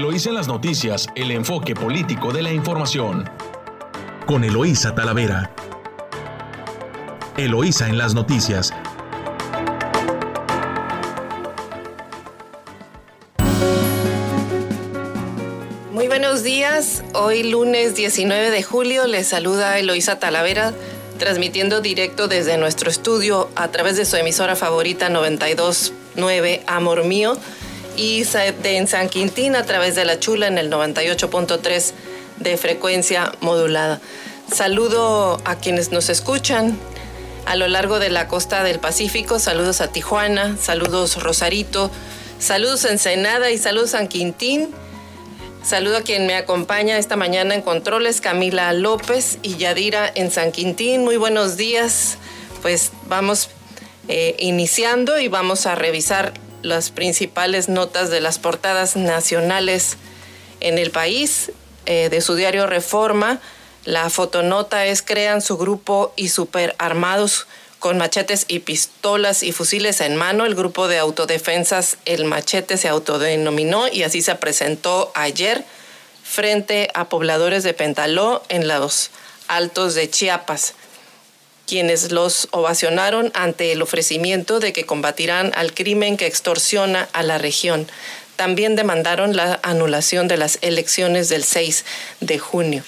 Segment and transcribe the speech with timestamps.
[0.00, 3.28] Eloísa en las noticias, el enfoque político de la información.
[4.26, 5.54] Con Eloísa Talavera.
[7.36, 8.72] Eloísa en las noticias.
[15.92, 17.04] Muy buenos días.
[17.12, 20.72] Hoy lunes 19 de julio les saluda Eloísa Talavera
[21.18, 27.36] transmitiendo directo desde nuestro estudio a través de su emisora favorita 929 Amor Mío
[27.96, 28.24] y
[28.64, 31.92] en San Quintín a través de La Chula en el 98.3
[32.38, 34.00] de frecuencia modulada.
[34.52, 36.78] Saludo a quienes nos escuchan
[37.46, 39.38] a lo largo de la costa del Pacífico.
[39.38, 41.90] Saludos a Tijuana, saludos Rosarito,
[42.38, 44.70] saludos Ensenada y saludos San Quintín.
[45.62, 50.52] Saludo a quien me acompaña esta mañana en controles, Camila López y Yadira en San
[50.52, 51.04] Quintín.
[51.04, 52.16] Muy buenos días.
[52.62, 53.50] Pues vamos
[54.08, 59.96] eh, iniciando y vamos a revisar las principales notas de las portadas nacionales
[60.60, 61.52] en el país.
[61.86, 63.40] Eh, de su diario Reforma,
[63.84, 67.46] la fotonota es crean su grupo y superarmados
[67.78, 70.44] con machetes y pistolas y fusiles en mano.
[70.44, 75.64] El grupo de autodefensas El Machete se autodenominó y así se presentó ayer
[76.22, 79.10] frente a pobladores de Pentaló en los
[79.48, 80.74] altos de Chiapas
[81.70, 87.38] quienes los ovacionaron ante el ofrecimiento de que combatirán al crimen que extorsiona a la
[87.38, 87.86] región.
[88.34, 91.84] También demandaron la anulación de las elecciones del 6
[92.18, 92.82] de junio.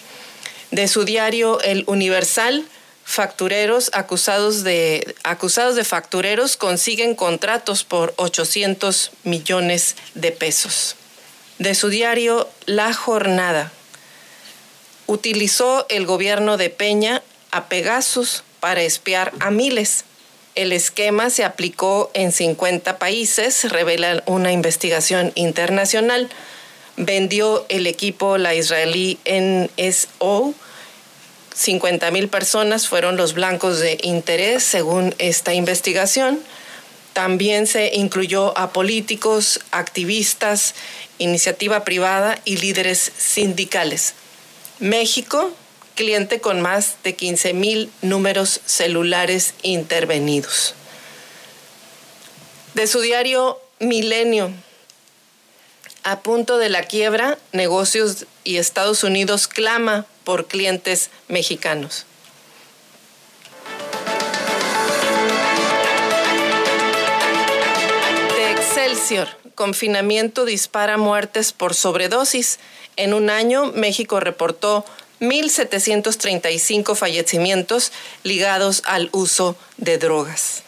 [0.72, 2.66] De su diario El Universal,
[3.04, 10.96] factureros acusados de, acusados de factureros consiguen contratos por 800 millones de pesos.
[11.60, 13.70] De su diario La Jornada,
[15.06, 17.22] utilizó el gobierno de Peña
[17.52, 20.04] a Pegasus para espiar a miles.
[20.54, 26.30] El esquema se aplicó en 50 países, revela una investigación internacional.
[26.96, 30.54] Vendió el equipo la israelí NSO.
[31.56, 36.38] 50 mil personas fueron los blancos de interés según esta investigación.
[37.14, 40.76] También se incluyó a políticos, activistas,
[41.18, 44.14] iniciativa privada y líderes sindicales.
[44.78, 45.52] México
[46.02, 50.74] cliente con más de 15 mil números celulares intervenidos.
[52.74, 54.50] De su diario Milenio,
[56.02, 62.04] a punto de la quiebra, negocios y Estados Unidos clama por clientes mexicanos.
[68.34, 72.58] De Excelsior, confinamiento dispara muertes por sobredosis.
[72.96, 74.84] En un año, México reportó
[75.22, 77.92] 1.735 fallecimientos
[78.24, 80.64] ligados al uso de drogas.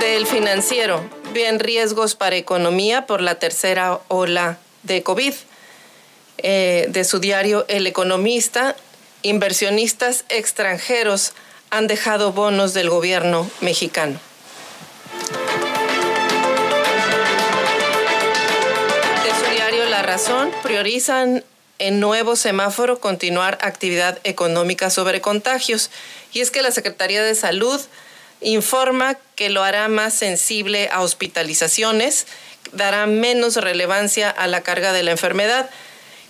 [0.00, 1.04] Del financiero,
[1.34, 5.34] bien riesgos para economía por la tercera ola de COVID.
[6.38, 8.74] Eh, de su diario El Economista,
[9.20, 11.34] inversionistas extranjeros
[11.70, 14.18] han dejado bonos del gobierno mexicano.
[20.62, 21.42] Priorizan
[21.78, 25.90] en nuevo semáforo continuar actividad económica sobre contagios.
[26.32, 27.80] Y es que la Secretaría de Salud
[28.42, 32.26] informa que lo hará más sensible a hospitalizaciones,
[32.72, 35.70] dará menos relevancia a la carga de la enfermedad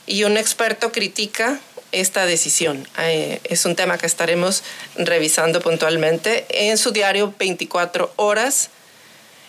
[0.07, 1.59] y un experto critica
[1.91, 2.87] esta decisión.
[2.99, 4.63] Eh, es un tema que estaremos
[4.95, 6.47] revisando puntualmente.
[6.49, 8.71] En su diario 24 horas,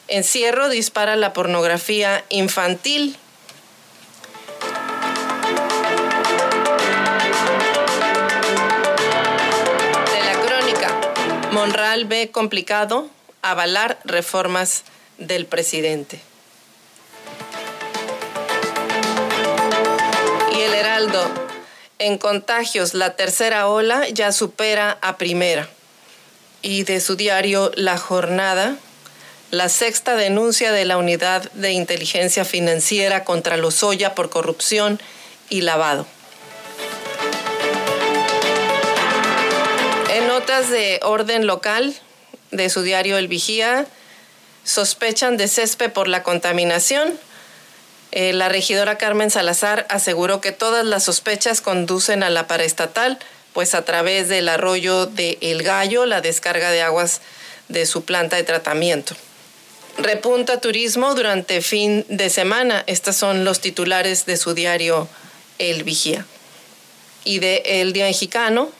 [0.07, 3.17] encierro dispara la pornografía infantil
[11.53, 13.11] Monral ve complicado
[13.43, 14.85] avalar reformas
[15.19, 16.19] del presidente.
[20.57, 21.23] Y el Heraldo,
[21.99, 25.69] en contagios, la tercera ola ya supera a primera.
[26.63, 28.75] Y de su diario La Jornada,
[29.51, 34.99] la sexta denuncia de la Unidad de Inteligencia Financiera contra Lozoya por corrupción
[35.51, 36.07] y lavado.
[40.43, 41.95] Notas de orden local
[42.51, 43.85] de su diario El Vigía
[44.65, 47.17] sospechan de césped por la contaminación.
[48.11, 53.19] Eh, la regidora Carmen Salazar aseguró que todas las sospechas conducen a la paraestatal,
[53.53, 57.21] pues a través del arroyo de El Gallo, la descarga de aguas
[57.69, 59.15] de su planta de tratamiento.
[59.97, 62.83] Repunta turismo durante fin de semana.
[62.85, 65.07] Estos son los titulares de su diario
[65.57, 66.25] El Vigía.
[67.23, 68.73] Y de El Día Mexicano,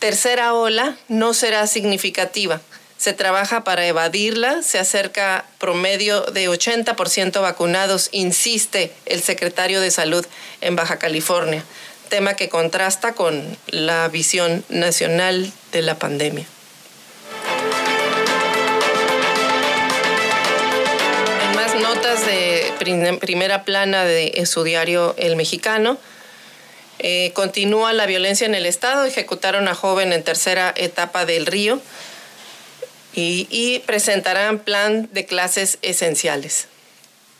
[0.00, 2.60] tercera ola no será significativa.
[2.96, 10.26] se trabaja para evadirla, se acerca promedio de 80% vacunados, insiste el secretario de Salud
[10.60, 11.64] en Baja California,
[12.10, 16.44] tema que contrasta con la visión nacional de la pandemia.
[21.42, 25.96] En más notas de primera plana de su diario El Mexicano,
[27.02, 31.80] eh, continúa la violencia en el Estado, ejecutaron a joven en tercera etapa del río
[33.14, 36.68] y, presentarán plan de clases esenciales.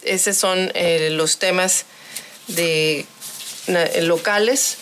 [0.02, 1.84] Esos son eh, los temas
[2.46, 3.04] de,
[4.00, 4.78] locales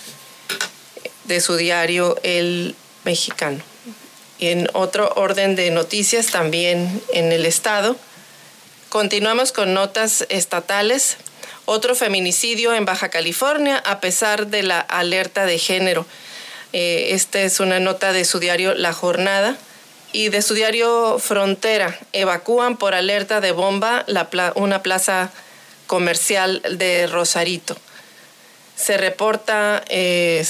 [1.24, 3.60] de su diario El Mexicano.
[4.38, 7.96] Y en otro orden de noticias, también en el Estado,
[8.90, 11.16] continuamos con notas estatales.
[11.70, 16.06] Otro feminicidio en Baja California a pesar de la alerta de género.
[16.72, 19.54] Eh, esta es una nota de su diario La Jornada
[20.10, 21.98] y de su diario Frontera.
[22.14, 24.06] Evacúan por alerta de bomba
[24.54, 25.30] una plaza
[25.86, 27.76] comercial de Rosarito.
[28.74, 30.46] Se reporta, eh,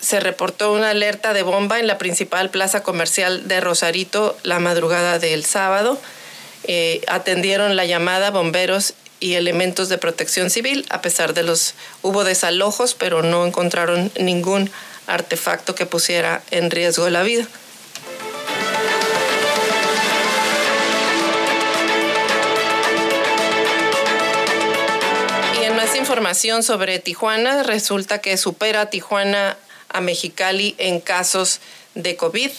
[0.00, 5.18] se reportó una alerta de bomba en la principal plaza comercial de Rosarito la madrugada
[5.18, 6.00] del sábado.
[6.64, 12.24] Eh, atendieron la llamada bomberos y elementos de protección civil, a pesar de los hubo
[12.24, 14.70] desalojos, pero no encontraron ningún
[15.06, 17.46] artefacto que pusiera en riesgo la vida.
[26.12, 27.62] información sobre Tijuana.
[27.62, 29.56] Resulta que supera Tijuana
[29.88, 31.60] a Mexicali en casos
[31.94, 32.50] de COVID.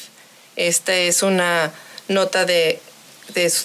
[0.55, 1.71] Esta es una
[2.07, 2.79] nota de,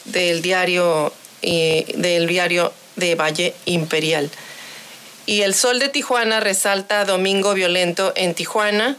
[0.05, 4.31] del diario del diario de Valle Imperial.
[5.27, 8.97] Y el sol de Tijuana resalta Domingo Violento en Tijuana.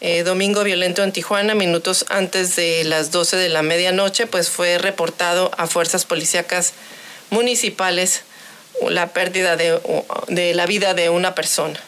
[0.00, 4.78] Eh, domingo Violento en Tijuana, minutos antes de las 12 de la medianoche, pues fue
[4.78, 6.74] reportado a fuerzas policíacas
[7.30, 8.22] municipales
[8.88, 11.78] la pérdida de, la vida de una persona.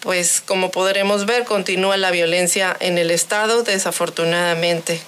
[0.00, 5.00] Pues como podremos ver, continúa la violencia en el Estado, desafortunadamente.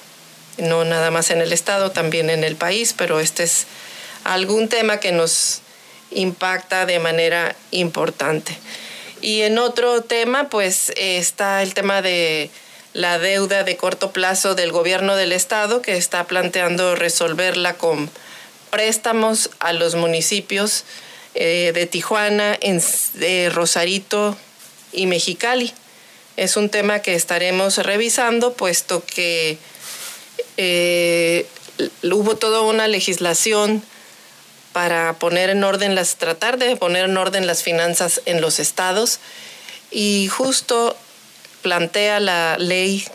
[0.56, 3.66] No nada más en el Estado, también en el país, pero este es
[4.24, 5.60] algún tema que nos
[6.10, 8.56] impacta de manera importante.
[9.20, 12.50] Y en otro tema, pues está el tema de
[12.92, 18.10] la deuda de corto plazo del gobierno del Estado, que está planteando resolverla con
[18.70, 20.84] préstamos a los municipios
[21.34, 22.58] eh, de Tijuana,
[23.14, 24.36] de Rosarito
[24.92, 25.72] y Mexicali.
[26.36, 29.58] Es un tema que estaremos revisando, puesto que
[30.56, 31.46] eh,
[32.02, 33.82] hubo toda una legislación
[34.74, 39.20] para poner en orden las, tratar de poner en orden las finanzas en los estados
[39.90, 40.94] y justo
[41.62, 43.06] plantea la ley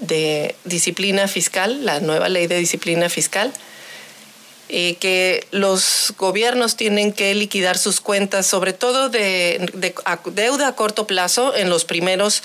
[0.00, 3.52] de disciplina fiscal, la nueva ley de disciplina fiscal,
[4.70, 9.70] eh, que los gobiernos tienen que liquidar sus cuentas, sobre todo de,
[10.32, 12.42] deuda a corto plazo, en los primeros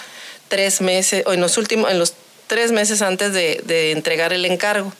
[0.49, 2.13] tres meses o en los últimos, en los
[2.47, 4.91] tres meses antes de, entregar el encargo.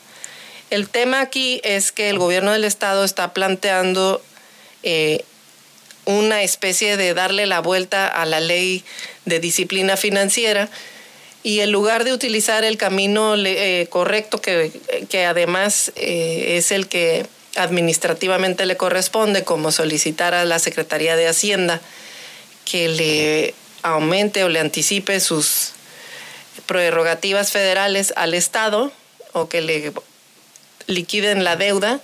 [0.70, 4.22] El tema aquí es que el gobierno del estado está planteando
[4.84, 5.24] eh,
[6.06, 8.84] una especie de darle la vuelta a la ley
[9.26, 10.70] de disciplina financiera
[11.44, 14.72] y en lugar de utilizar el camino eh, correcto, que,
[15.10, 17.26] que además eh, es el que
[17.56, 21.82] administrativamente le corresponde, como solicitar a la Secretaría de Hacienda
[22.66, 25.72] que le aumente o le anticipe sus
[26.66, 28.92] prerrogativas federales al Estado
[29.32, 29.94] o que le
[30.88, 32.02] liquiden la deuda,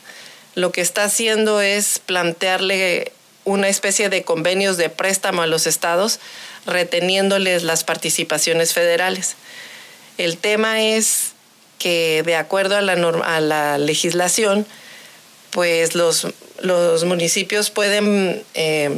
[0.55, 3.11] lo que está haciendo es plantearle
[3.45, 6.19] una especie de convenios de préstamo a los estados
[6.65, 9.35] reteniéndoles las participaciones federales.
[10.17, 11.31] El tema es
[11.79, 14.65] que de acuerdo a la, legislación,
[15.49, 16.27] pues los,
[16.61, 18.97] los municipios pueden eh,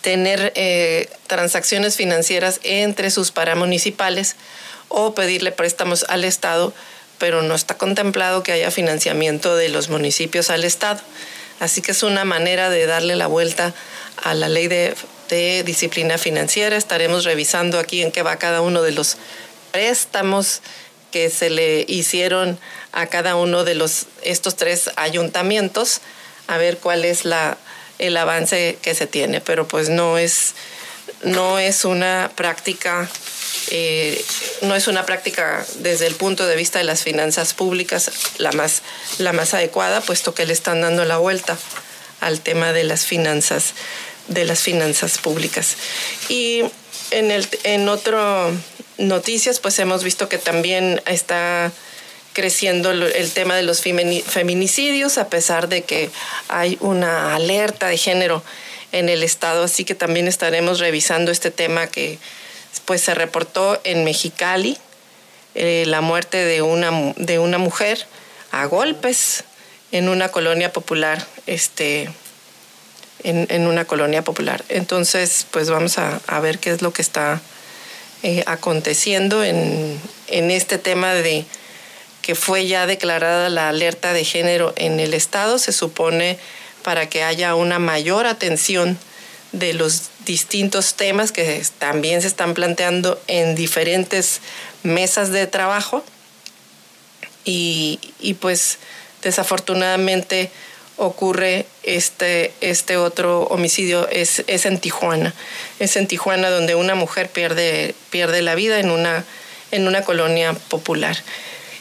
[0.00, 4.36] tener eh, transacciones financieras entre sus paramunicipales
[4.88, 6.72] o pedirle préstamos al Estado,
[7.18, 11.00] pero no está contemplado que haya financiamiento de los municipios al Estado.
[11.60, 13.74] Así que es una manera de darle la vuelta
[14.22, 16.76] a la ley de disciplina financiera.
[16.76, 19.16] Estaremos revisando aquí en qué va cada uno de los
[19.72, 20.62] préstamos
[21.10, 22.58] que se le hicieron
[22.92, 26.00] a cada uno de los, estos tres ayuntamientos,
[26.46, 27.22] a ver cuál es
[27.98, 29.40] el avance que se tiene.
[29.40, 30.54] Pero pues no es,
[31.22, 33.08] no es una práctica,
[33.70, 34.24] eh,
[34.62, 38.82] no es una práctica desde el punto de vista de las finanzas públicas la más,
[39.18, 41.58] la más adecuada, puesto que le están dando la vuelta
[42.20, 43.74] al tema de las finanzas
[44.28, 45.76] de las finanzas públicas.
[46.28, 46.62] Y
[47.10, 48.52] en, el, en otro
[48.98, 51.72] noticias, pues hemos visto que también está
[52.34, 56.10] creciendo el tema de los feminicidios, a pesar de que
[56.48, 58.44] hay una alerta de género
[58.92, 62.18] en el estado, así que también estaremos revisando este tema que
[62.84, 64.78] pues se reportó en Mexicali,
[65.54, 68.06] eh, la muerte de una, de una mujer
[68.50, 69.44] a golpes
[69.92, 72.10] en una colonia popular, este,
[73.24, 74.64] en, una colonia popular.
[74.68, 77.40] Entonces, pues vamos a, ver qué es lo que está
[78.22, 81.44] eh, aconteciendo en, en este tema de
[82.22, 86.38] que fue ya declarada la alerta de género en el Estado, se supone
[86.82, 88.98] para que haya una mayor atención
[89.52, 94.40] de los distintos temas que también se están planteando en diferentes
[94.82, 96.04] mesas de trabajo
[97.44, 97.98] y,
[98.40, 98.78] pues
[99.22, 100.50] desafortunadamente
[100.96, 105.32] ocurre este, este otro homicidio, es, es, en Tijuana.
[105.78, 109.24] Es en Tijuana donde una mujer pierde, pierde la vida en una,
[109.70, 111.16] en una colonia popular.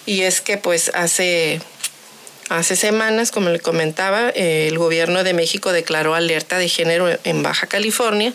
[0.05, 1.59] Y es que pues hace,
[2.49, 7.67] hace semanas, como le comentaba, el gobierno de México declaró alerta de género en Baja
[7.67, 8.33] California,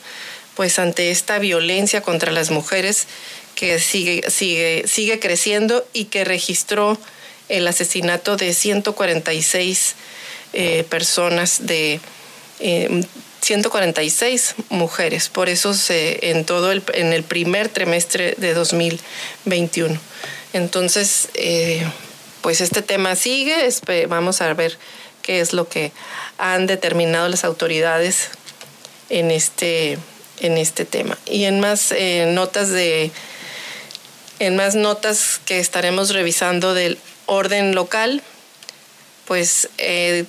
[0.54, 3.07] pues ante esta violencia contra las mujeres
[3.54, 6.99] que sigue, sigue, sigue creciendo y que registró
[7.49, 9.95] el asesinato de 146
[10.54, 12.00] eh, personas de
[13.40, 15.28] 146 eh, mujeres.
[15.28, 19.99] Por eso se, en todo el, en el primer trimestre de 2021.
[20.52, 21.87] Entonces, eh,
[22.42, 23.68] pues este tema sigue,
[24.08, 24.78] vamos a ver
[25.22, 25.92] qué es lo que
[26.38, 28.28] han determinado las autoridades
[29.08, 29.99] en este,
[30.40, 31.16] en este tema.
[31.26, 33.11] Y en más eh, notas de
[34.38, 38.22] en más notas que estaremos revisando del orden local,
[39.25, 40.25] pues eh,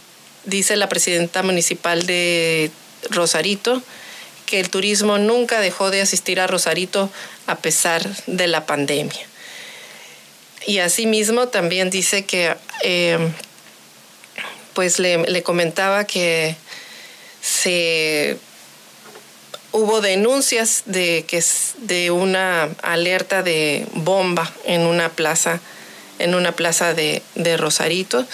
[0.45, 2.69] dice la presidenta municipal de
[3.09, 3.81] Rosarito
[4.45, 7.09] que el turismo nunca dejó de asistir a Rosarito
[7.47, 9.32] a pesar de la pandemia.
[10.65, 13.17] Y asimismo también dice que, eh,
[14.73, 16.55] pues le, comentaba que
[17.41, 18.37] se
[19.71, 21.43] hubo denuncias de que
[21.79, 25.59] de una alerta de bomba en una plaza,
[26.19, 28.25] en una plaza de, de Rosarito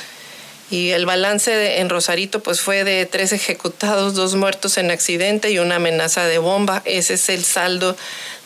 [0.72, 5.58] y el balance en Rosarito pues fue de tres ejecutados, dos muertos en accidente y
[5.58, 6.84] una amenaza de bomba.
[6.86, 7.98] Ese es el saldo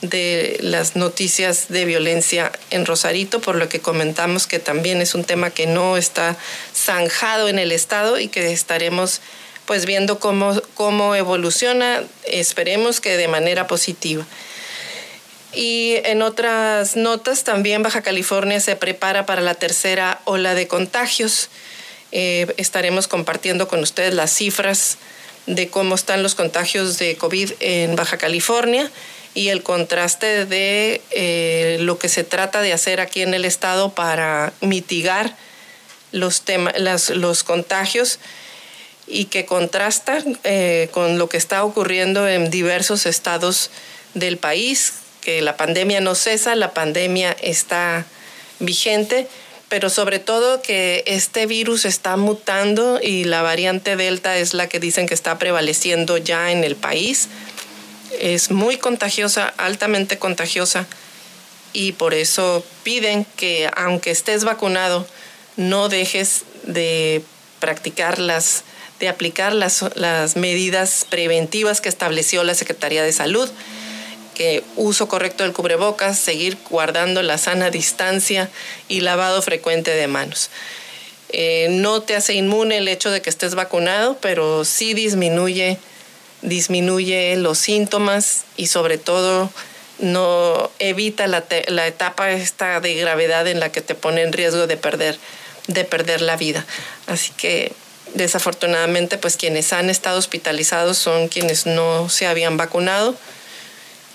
[0.02, 5.26] de las noticias de violencia en Rosarito, por lo que comentamos que también es un
[5.26, 6.38] tema que no está
[6.74, 9.20] zanjado en el Estado y que estaremos
[9.66, 14.26] pues viendo cómo, cómo evoluciona, esperemos que de manera positiva.
[15.54, 21.50] Y en otras notas, también Baja California se prepara para la tercera ola de contagios.
[22.16, 25.00] Eh, estaremos compartiendo con ustedes las cifras
[25.48, 28.92] de cómo están los contagios de COVID en Baja California
[29.34, 33.96] y el contraste de eh, lo que se trata de hacer aquí en el estado
[33.96, 35.36] para mitigar
[36.12, 36.44] los,
[37.16, 38.20] los contagios
[39.08, 43.72] y que contrasta eh, con lo que está ocurriendo en diversos estados
[44.14, 48.06] del país, que la pandemia no cesa, la pandemia está
[48.60, 49.28] vigente
[49.74, 54.80] pero sobre todo que este virus está mutando y la variante Delta es la que
[54.80, 57.28] dicen que está prevaleciendo ya en el país.
[58.20, 60.86] Es muy contagiosa, altamente contagiosa,
[61.74, 65.08] y por eso piden que aunque estés vacunado,
[65.58, 67.24] no dejes de
[67.60, 68.66] practicar las,
[69.00, 73.50] de aplicar las, las medidas preventivas que estableció la Secretaría de Salud
[74.34, 78.50] que uso correcto del cubrebocas, seguir guardando la sana distancia
[78.88, 80.50] y lavado frecuente de manos.
[81.30, 85.80] Eh, no te hace inmune el hecho de que estés vacunado, pero sí disminuye,
[86.42, 89.50] disminuye los síntomas y sobre todo
[89.98, 94.68] no evita la, la, etapa esta de gravedad en la que te pone en riesgo
[94.68, 95.18] de perder,
[95.68, 96.66] de perder la vida.
[97.08, 97.72] Así que
[98.14, 103.16] desafortunadamente pues quienes han estado hospitalizados son quienes no se habían vacunado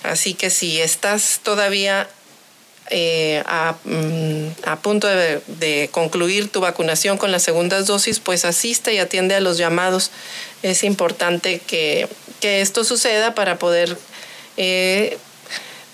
[0.03, 2.07] Así que si estás todavía
[2.91, 3.43] eh,
[3.83, 9.35] mm, a, punto de, concluir tu vacunación con las segundas dosis, pues asiste y atiende
[9.35, 10.11] a los llamados.
[10.63, 12.07] Es importante que,
[12.41, 13.97] esto suceda para poder
[14.55, 15.17] eh,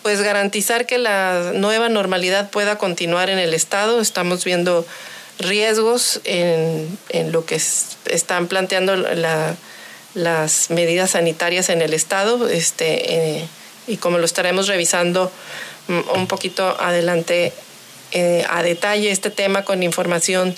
[0.04, 4.00] pues garantizar que la nueva normalidad pueda continuar en el Estado.
[4.00, 4.86] Estamos viendo
[5.40, 7.00] riesgos en,
[7.32, 8.96] lo que están planteando
[10.14, 12.48] las medidas sanitarias en el Estado.
[12.48, 13.48] Este, eh,
[13.88, 15.32] y como lo estaremos revisando
[15.88, 17.54] mm, un poquito adelante
[18.12, 20.56] eh, a detalle este tema con información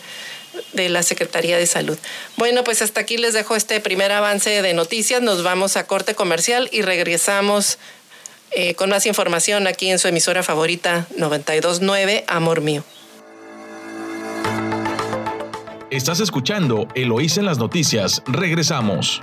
[0.74, 1.98] de la Secretaría de Salud.
[2.36, 5.22] Bueno, pues hasta aquí les dejo este primer avance de noticias.
[5.22, 7.78] Nos vamos a corte comercial y regresamos
[8.52, 12.84] eh, con más información aquí en su emisora favorita 929 Amor Mío.
[15.90, 18.22] Estás escuchando Eloís en las noticias.
[18.28, 19.22] Regresamos.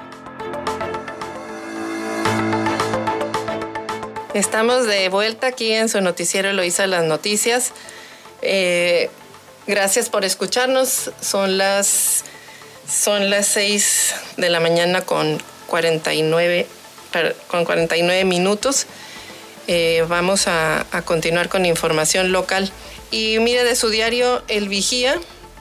[4.34, 7.70] Estamos de vuelta aquí en su noticiero Eloísa las noticias.
[8.42, 9.08] Eh,
[9.68, 11.12] gracias por escucharnos.
[11.20, 12.24] Son las
[12.92, 16.66] son las 6 de la mañana con 49,
[17.46, 18.86] con 49 minutos.
[19.68, 22.72] Eh, vamos a, continuar con información local.
[23.12, 25.14] Y mire, de su diario El Vigía,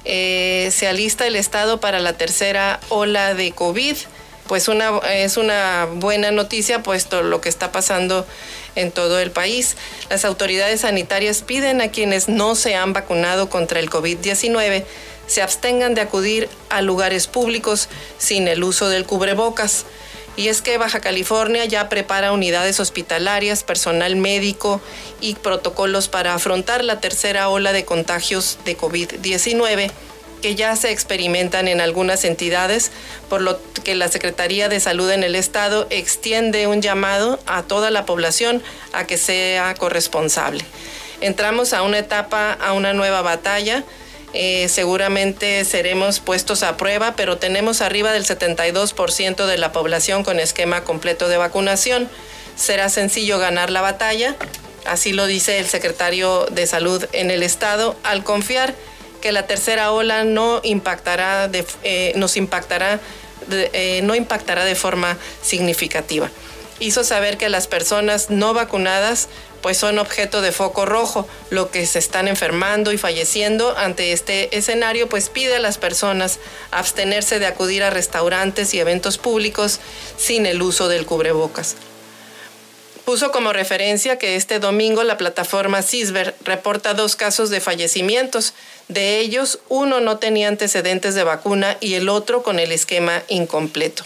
[0.04, 3.98] eh, se alista el Estado para la tercera ola de COVID.
[4.48, 8.26] Pues una, es una buena noticia, puesto lo que está pasando
[8.76, 9.78] en todo el país.
[10.10, 14.84] Las autoridades sanitarias piden a quienes no se han vacunado contra el COVID-19
[15.28, 19.86] se abstengan de acudir a lugares públicos sin el uso del cubrebocas.
[20.36, 24.82] Y es que Baja California ya prepara unidades hospitalarias, personal médico
[25.22, 29.92] y protocolos para afrontar la tercera ola de contagios de COVID-19
[30.44, 32.92] que ya se experimentan en algunas entidades,
[33.30, 37.92] por lo que la Secretaría de Salud en el Estado extiende un llamado a toda
[37.92, 40.66] la población a que sea corresponsable.
[41.22, 43.86] Entramos a una etapa, a una nueva batalla
[44.34, 50.40] eh, seguramente seremos puestos a prueba, pero tenemos arriba del 72% de la población con
[50.40, 52.10] esquema completo de vacunación.
[52.58, 54.36] Será sencillo ganar la batalla,
[54.86, 58.74] así lo dice el secretario de Salud en el Estado, al confiar
[59.24, 61.50] que la tercera ola no impactará,
[61.86, 63.00] eh, nos impactará,
[63.50, 66.30] eh, no impactará de forma significativa.
[66.82, 69.30] Hizo saber que las personas no vacunadas
[69.62, 74.58] pues son objeto de foco rojo, lo que se están enfermando y falleciendo ante este
[74.58, 76.40] escenario, pues pide a las personas
[76.72, 79.80] abstenerse de acudir a restaurantes y eventos públicos
[80.18, 81.78] sin el uso del cubrebocas.
[83.06, 88.54] Puso como referencia que este domingo la plataforma CISBER reporta dos casos de fallecimientos.
[88.88, 94.06] De ellos, uno no tenía antecedentes de vacuna y el otro con el esquema incompleto.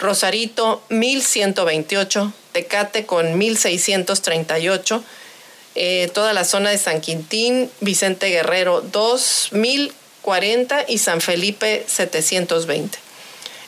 [0.00, 5.04] Rosarito 1128, Tecate con 1638,
[5.76, 13.03] eh, toda la zona de San Quintín, Vicente Guerrero 2040 y San Felipe 720.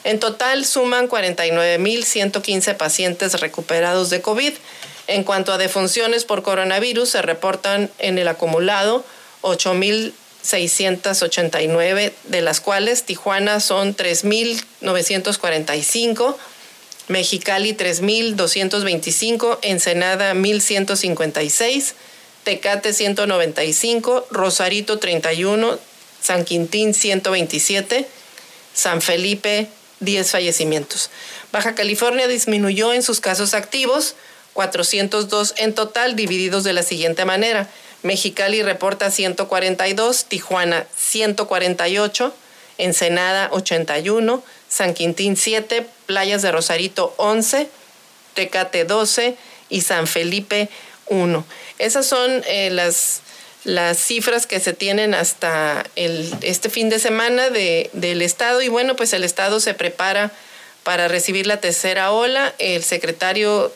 [0.06, 4.52] En total suman 49.115 pacientes recuperados de COVID.
[5.08, 9.04] En cuanto a defunciones por coronavirus, se reportan en el acumulado
[9.42, 16.36] 8.000 689, de las cuales Tijuana son 3.945,
[17.08, 21.94] Mexicali 3.225, Ensenada 1.156,
[22.44, 25.80] Tecate 195, Rosarito 31,
[26.22, 28.06] San Quintín 127,
[28.72, 29.66] San Felipe
[30.00, 31.10] 10 fallecimientos.
[31.52, 34.14] Baja California disminuyó en sus casos activos,
[34.52, 37.68] 402 en total, divididos de la siguiente manera.
[38.02, 42.34] Mexicali reporta 142, Tijuana 148,
[42.78, 47.68] Ensenada 81, San Quintín 7, Playas de Rosarito 11,
[48.34, 49.36] Tecate 12
[49.70, 50.68] y San Felipe
[51.06, 51.44] 1.
[51.78, 53.22] Esas son eh, las,
[53.66, 58.94] las cifras que se tienen hasta este fin de semana de, del Estado y bueno,
[58.94, 60.30] pues el Estado se prepara
[60.84, 62.54] para recibir la tercera ola.
[62.60, 63.72] El secretario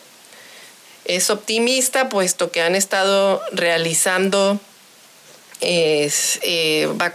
[1.06, 4.60] es optimista puesto que han estado realizando
[5.60, 6.08] eh,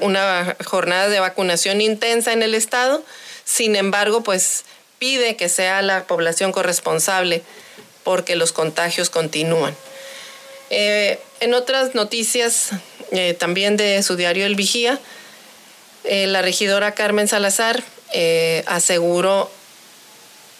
[0.01, 3.05] una jornada de vacunación intensa en el Estado.
[3.45, 4.65] Sin embargo, pues
[4.99, 7.41] pide que sea la población corresponsable
[8.03, 9.73] porque los contagios continúan.
[10.69, 12.71] Eh, en otras noticias,
[13.11, 14.99] eh, también de su diario El Vigía,
[16.03, 17.83] la regidora Carmen Salazar
[18.67, 19.49] aseguró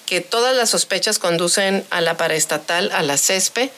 [0.06, 3.72] que todas las sospechas conducen a la paraestatal, a la CESPE,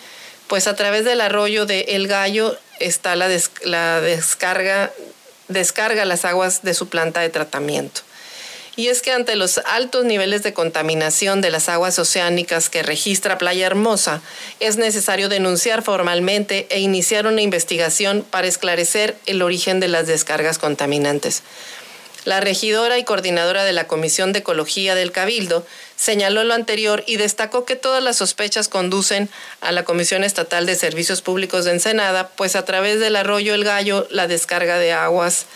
[0.47, 3.29] pues a través del arroyo de El Gallo está la,
[3.63, 4.91] la descarga,
[5.47, 8.01] descarga las aguas de su planta de tratamiento.
[8.77, 13.39] Y es que ante los altos niveles de contaminación de las aguas oceánicas que registra
[13.39, 14.21] Playa Hermosa,
[14.59, 20.59] es necesario denunciar formalmente e iniciar una investigación para esclarecer el origen de las descargas
[20.59, 21.41] contaminantes.
[22.23, 27.17] La regidora y coordinadora de la Comisión de Ecología del Cabildo señaló lo anterior y
[27.17, 29.27] destacó que todas las sospechas conducen
[29.59, 33.63] a la Comisión Estatal de Servicios Públicos de Ensenada, pues a través del arroyo El
[33.63, 35.47] Gallo la descarga de aguas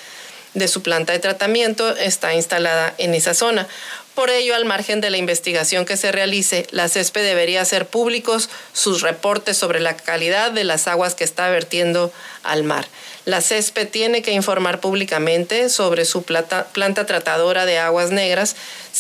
[0.54, 3.68] de su planta de tratamiento está instalada en esa zona.
[4.16, 8.50] Por ello, al margen de la investigación que se realice, la CESPE debería hacer públicos
[8.74, 12.12] sus reportes sobre la calidad de las aguas que está vertiendo
[12.44, 12.86] al mar.
[13.24, 18.58] La CESPE tiene que informar públicamente sobre su planta, planta tratadora de aguas negras,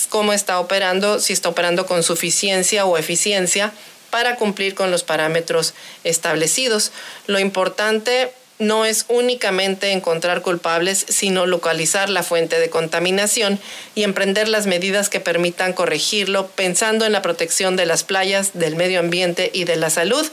[0.09, 3.73] cómo está operando, si está operando con suficiencia o eficiencia
[4.11, 5.73] para cumplir con los parámetros
[6.05, 6.91] establecidos.
[7.27, 8.31] Lo importante
[8.61, 13.59] no es únicamente encontrar culpables, sino localizar la fuente de contaminación
[13.95, 18.75] y emprender las medidas que permitan corregirlo, pensando en la protección de las playas, del
[18.75, 20.25] medio ambiente y de la salud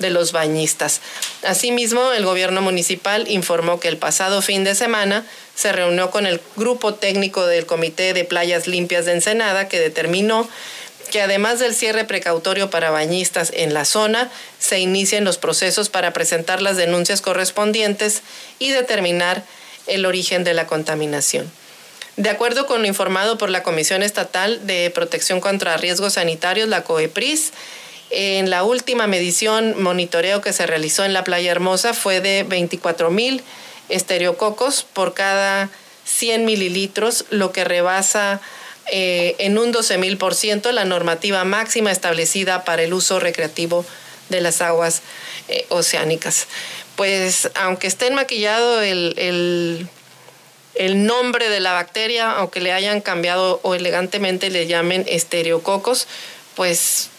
[0.00, 1.00] de los bañistas.
[1.44, 6.40] Asimismo, el gobierno municipal informó que el pasado fin de semana se reunió con el
[6.56, 10.48] grupo técnico del Comité de Playas Limpias de Ensenada, que determinó
[11.16, 16.12] que además del cierre precautorio para bañistas en la zona, se inicien los procesos para
[16.12, 18.20] presentar las denuncias correspondientes
[18.58, 19.42] y determinar
[19.86, 21.50] el origen de la contaminación.
[22.18, 26.84] De acuerdo con lo informado por la Comisión Estatal de Protección contra Riesgos Sanitarios, la
[26.84, 27.54] COEPRIS,
[28.10, 33.10] en la última medición monitoreo que se realizó en la Playa Hermosa fue de 24
[33.10, 33.42] mil
[33.88, 35.70] estereococos por cada
[36.04, 38.42] 100 mililitros, lo que rebasa
[38.92, 43.84] eh, en un 12 mil por ciento la normativa máxima establecida para el uso recreativo
[44.28, 45.02] de las aguas
[45.48, 46.46] eh, oceánicas.
[46.94, 49.88] Pues aunque esté maquillado el,
[50.74, 56.06] el, nombre de la bacteria, aunque le hayan cambiado o elegantemente le llamen estereococos,
[56.54, 57.10] pues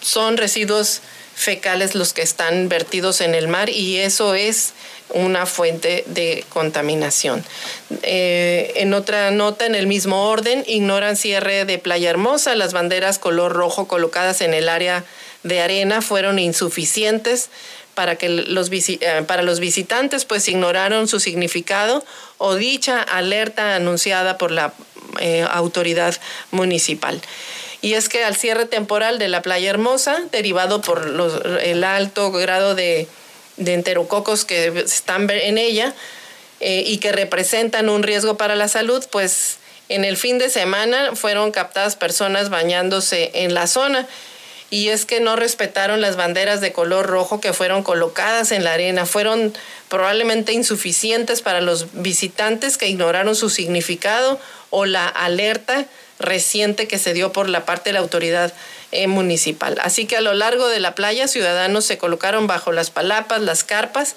[0.00, 1.00] son residuos
[1.34, 4.72] fecales los que están vertidos en el mar y eso es
[5.10, 7.44] una fuente de contaminación.
[8.02, 12.54] Eh, en otra nota, en el mismo orden, ignoran cierre de Playa Hermosa.
[12.54, 15.04] Las banderas color rojo colocadas en el área
[15.42, 17.50] de arena fueron insuficientes
[17.94, 22.04] para, que los, eh, para los visitantes, pues ignoraron su significado
[22.38, 24.72] o dicha alerta anunciada por la
[25.20, 26.14] eh, autoridad
[26.50, 27.20] municipal
[27.80, 31.06] y es que al cierre temporal de la playa hermosa, derivado por
[31.62, 33.06] el alto grado de
[33.58, 35.94] de enterococos que están en ella
[36.60, 41.14] eh, y que representan un riesgo para la salud, pues en el fin de semana
[41.14, 44.06] fueron captadas personas bañándose en la zona.
[44.70, 48.74] Y es que no respetaron las banderas de color rojo que fueron colocadas en la
[48.74, 49.06] arena.
[49.06, 49.54] Fueron
[49.88, 55.86] probablemente insuficientes para los visitantes que ignoraron su significado o la alerta
[56.18, 58.52] reciente que se dio por la parte de la autoridad
[58.92, 59.78] eh, municipal.
[59.82, 63.64] Así que a lo largo de la playa, ciudadanos se colocaron bajo las palapas, las
[63.64, 64.16] carpas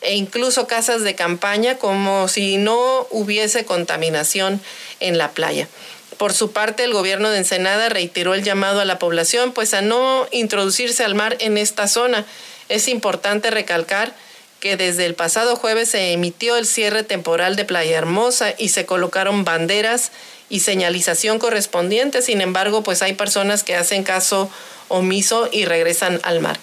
[0.00, 4.60] e incluso casas de campaña como si no hubiese contaminación
[5.00, 5.68] en la playa.
[6.16, 9.82] Por su parte, el gobierno de Ensenada reiteró el llamado a la población pues a
[9.82, 12.24] no introducirse al mar en esta zona.
[12.68, 14.14] Es importante recalcar
[14.60, 18.86] que desde el pasado jueves se emitió el cierre temporal de Playa Hermosa y se
[18.86, 20.12] colocaron banderas
[20.48, 22.22] y señalización correspondiente.
[22.22, 24.50] Sin embargo, pues hay personas que hacen caso
[24.88, 26.58] omiso y regresan al mar.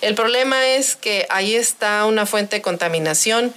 [0.00, 3.54] El problema es que ahí está una fuente de contaminación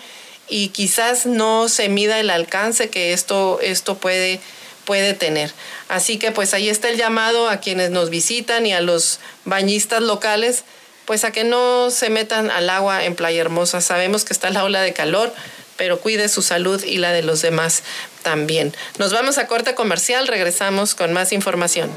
[0.48, 4.40] y quizás no se mida el alcance que esto, esto puede,
[4.86, 5.52] puede tener.
[5.88, 10.02] Así que pues ahí está el llamado a quienes nos visitan y a los bañistas
[10.02, 10.64] locales,
[11.06, 13.82] pues a que no se metan al agua en Playa Hermosa.
[13.82, 15.34] Sabemos que está la ola de calor,
[15.78, 17.84] pero cuide su salud y la de los demás
[18.24, 18.74] también.
[18.98, 21.90] Nos vamos a corte comercial, regresamos con más información.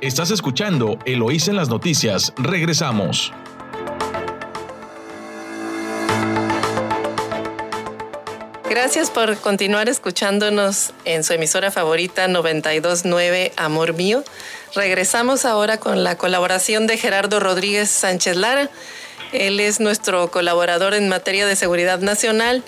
[0.00, 3.32] Estás escuchando Eloís en las noticias, regresamos.
[8.68, 14.24] Gracias por continuar escuchándonos en su emisora favorita 929 Amor Mío.
[14.74, 18.68] Regresamos ahora con la colaboración de Gerardo Rodríguez Sánchez Lara.
[19.32, 22.64] Él es nuestro colaborador en materia de seguridad nacional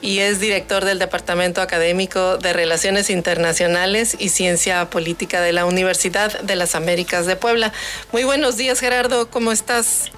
[0.00, 6.40] y es director del Departamento Académico de Relaciones Internacionales y Ciencia Política de la Universidad
[6.40, 7.72] de las Américas de Puebla.
[8.12, 10.10] Muy buenos días, Gerardo, ¿cómo estás?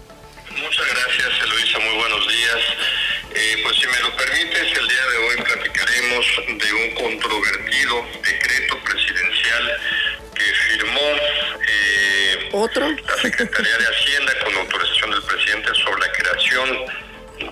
[0.50, 2.58] Muchas gracias, Eloisa, muy buenos días.
[3.38, 8.78] Eh, pues si me lo permites, el día de hoy platicaremos de un controvertido decreto
[8.82, 9.78] presidencial
[10.34, 11.00] que firmó
[11.68, 12.88] eh, ¿Otro?
[12.88, 16.68] la Secretaría de Hacienda con autorización del presidente sobre la creación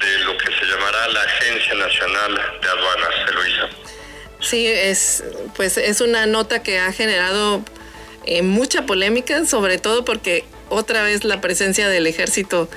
[0.00, 3.68] de lo que se llamará la Agencia Nacional de Aduanas, Eloisa.
[4.40, 5.22] Sí, es,
[5.54, 7.62] pues es una nota que ha generado
[8.24, 12.70] eh, mucha polémica, sobre todo porque otra vez la presencia del ejército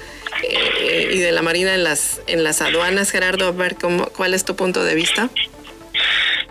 [0.43, 3.12] eh, y de la Marina en las, en las aduanas.
[3.12, 5.30] Gerardo, a ver cómo, cuál es tu punto de vista.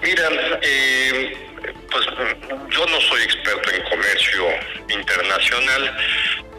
[0.03, 0.29] Mira,
[0.63, 1.37] eh,
[1.91, 2.07] pues
[2.71, 4.47] yo no soy experto en comercio
[4.89, 5.97] internacional,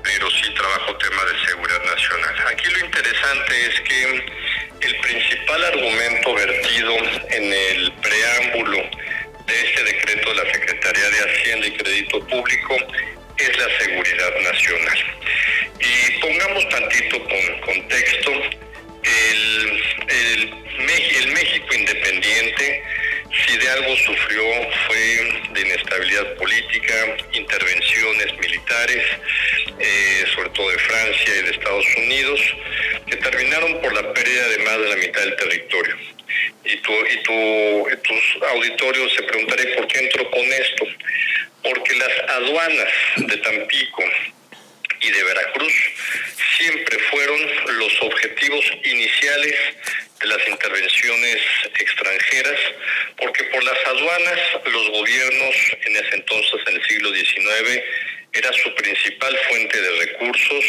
[0.03, 2.35] pero sí trabajo temas de seguridad nacional.
[2.51, 4.25] Aquí lo interesante es que
[4.87, 6.97] el principal argumento vertido
[7.29, 8.77] en el preámbulo
[9.47, 12.75] de este decreto de la Secretaría de Hacienda y Crédito Público
[13.37, 14.99] es la seguridad nacional.
[16.21, 18.31] Pongamos tantito con contexto,
[19.03, 22.83] el, el, México independiente,
[23.45, 24.43] si de algo sufrió
[24.87, 24.97] fue
[25.53, 29.03] de inestabilidad política, intervenciones militares,
[29.79, 32.41] eh, sobre todo de Francia y de Estados Unidos,
[33.07, 35.95] que terminaron por la pérdida de más de la mitad del territorio.
[36.65, 40.87] Y, tu, y tu, tus auditorios se preguntarán por qué entro con esto
[41.63, 44.03] porque las aduanas de Tampico
[45.01, 45.73] y de Veracruz
[46.57, 47.39] siempre fueron
[47.77, 49.55] los objetivos iniciales
[50.19, 51.37] de las intervenciones
[51.79, 52.59] extranjeras,
[53.17, 57.83] porque por las aduanas los gobiernos en ese entonces, en el siglo XIX,
[58.33, 60.65] era su principal fuente de recursos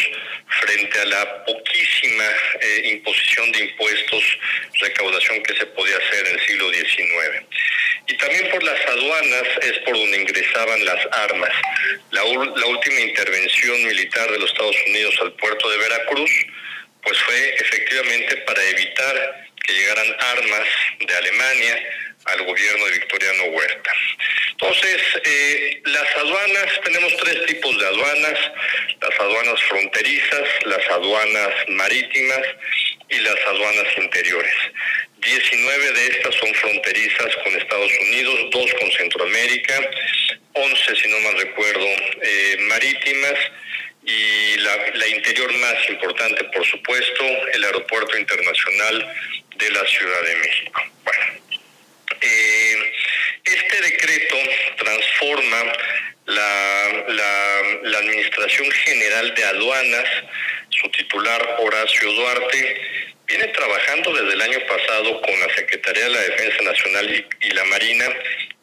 [0.61, 2.25] frente a la poquísima
[2.61, 4.23] eh, imposición de impuestos,
[4.81, 7.45] recaudación que se podía hacer en el siglo XIX.
[8.09, 11.51] Y también por las aduanas es por donde ingresaban las armas.
[12.09, 16.31] La, última intervención militar de los Estados Unidos al puerto de Veracruz,
[17.03, 20.67] pues fue efectivamente para evitar que llegaran armas
[20.99, 21.77] de Alemania
[22.25, 23.91] al gobierno de Victoriano Huerta.
[24.51, 28.39] Entonces, eh, las aduanas, tenemos tres tipos de aduanas,
[29.01, 32.41] las aduanas fronterizas, las aduanas marítimas
[33.09, 34.55] y las aduanas interiores.
[35.21, 39.91] 19 de estas son fronterizas con Estados Unidos, dos con Centroamérica,
[40.53, 41.85] 11, si no mal recuerdo,
[42.21, 43.35] eh, marítimas
[44.05, 49.13] y la, interior más importante, por supuesto, el Aeropuerto Internacional
[49.57, 50.83] de la Ciudad de México.
[51.03, 51.23] Bueno,
[52.21, 52.93] eh,
[53.43, 54.35] este decreto
[54.77, 55.73] transforma
[56.27, 57.05] la,
[57.83, 60.09] la Administración General de Aduanas,
[60.69, 66.21] su titular Horacio Duarte, viene trabajando desde el año pasado con la Secretaría de la
[66.21, 68.05] Defensa Nacional y, la Marina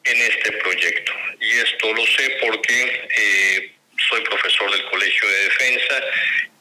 [0.05, 1.13] en este proyecto.
[1.41, 3.71] Y esto lo sé porque eh,
[4.09, 6.03] soy profesor del Colegio de Defensa,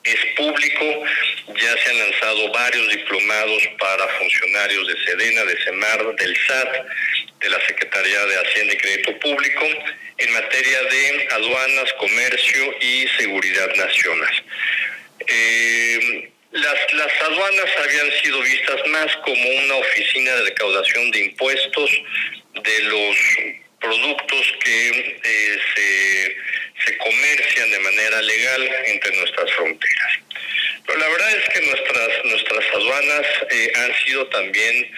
[0.04, 1.04] es público,
[1.48, 6.86] ya se han lanzado varios diplomados para funcionarios de Sedena, de Semar, del SAT,
[7.40, 9.66] de la Secretaría de Hacienda y Crédito Público,
[10.20, 14.44] en materia de aduanas, comercio y seguridad nacional.
[15.28, 21.92] Eh, las, las aduanas habían sido vistas más como una oficina de recaudación de impuestos
[22.64, 23.18] de los
[23.80, 26.38] productos que eh, se,
[26.86, 30.20] se comercian de manera legal entre nuestras fronteras.
[30.88, 34.92] Pero la verdad es que nuestras, nuestras aduanas eh, han sido también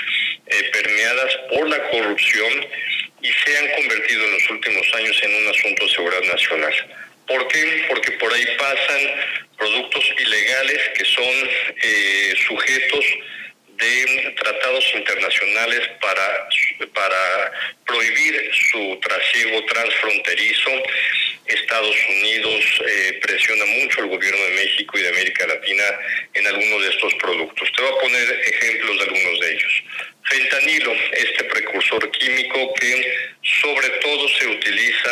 [0.47, 2.67] eh, permeadas por la corrupción
[3.21, 7.06] y se han convertido en los últimos años en un asunto de seguridad nacional.
[7.27, 7.85] ¿Por qué?
[7.89, 9.01] Porque por ahí pasan
[9.57, 11.49] productos ilegales que son
[11.83, 13.05] eh, sujetos
[13.77, 16.49] de tratados internacionales para,
[16.93, 17.51] para
[17.85, 20.71] prohibir su trasiego transfronterizo.
[21.45, 25.83] Estados Unidos eh, presiona mucho al gobierno de México y de América Latina
[26.33, 27.71] en algunos de estos productos.
[27.73, 29.83] Te voy a poner ejemplos de algunos de ellos.
[30.23, 33.17] Fentanilo, este precursor químico que
[33.61, 35.11] sobre todo se utiliza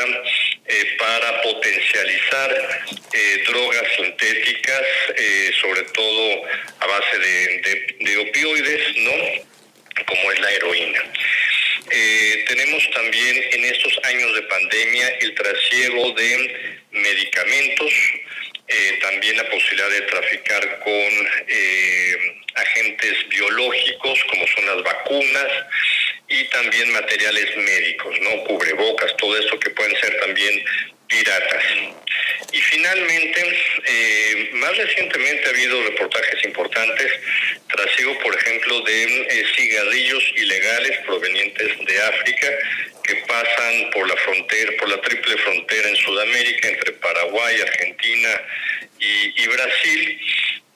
[0.67, 2.81] eh, para potencializar
[3.13, 4.81] eh, drogas sintéticas,
[5.15, 6.43] eh, sobre todo
[6.79, 9.11] a base de, de, opioides, ¿no?
[10.07, 11.03] Como es la heroína.
[12.47, 17.93] tenemos también en estos años de pandemia el trasiego de medicamentos,
[19.01, 21.29] también la posibilidad de traficar con
[22.55, 25.51] agentes biológicos como son las vacunas
[26.27, 28.43] y también materiales médicos, ¿no?
[28.45, 30.63] Cubrebocas, todo esto que pueden ser también
[31.07, 31.63] piratas.
[32.51, 37.11] Y finalmente, eh, más recientemente ha habido reportajes importantes,
[37.67, 42.47] trasiego, por ejemplo, de eh, cigarrillos ilegales provenientes de África
[43.03, 48.41] que pasan por la frontera, por la triple frontera en Sudamérica entre Paraguay, Argentina
[48.97, 50.19] y Brasil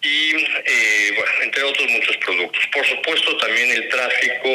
[0.01, 0.35] y
[0.65, 2.63] eh, entre otros muchos productos.
[2.71, 4.49] Por supuesto también el tráfico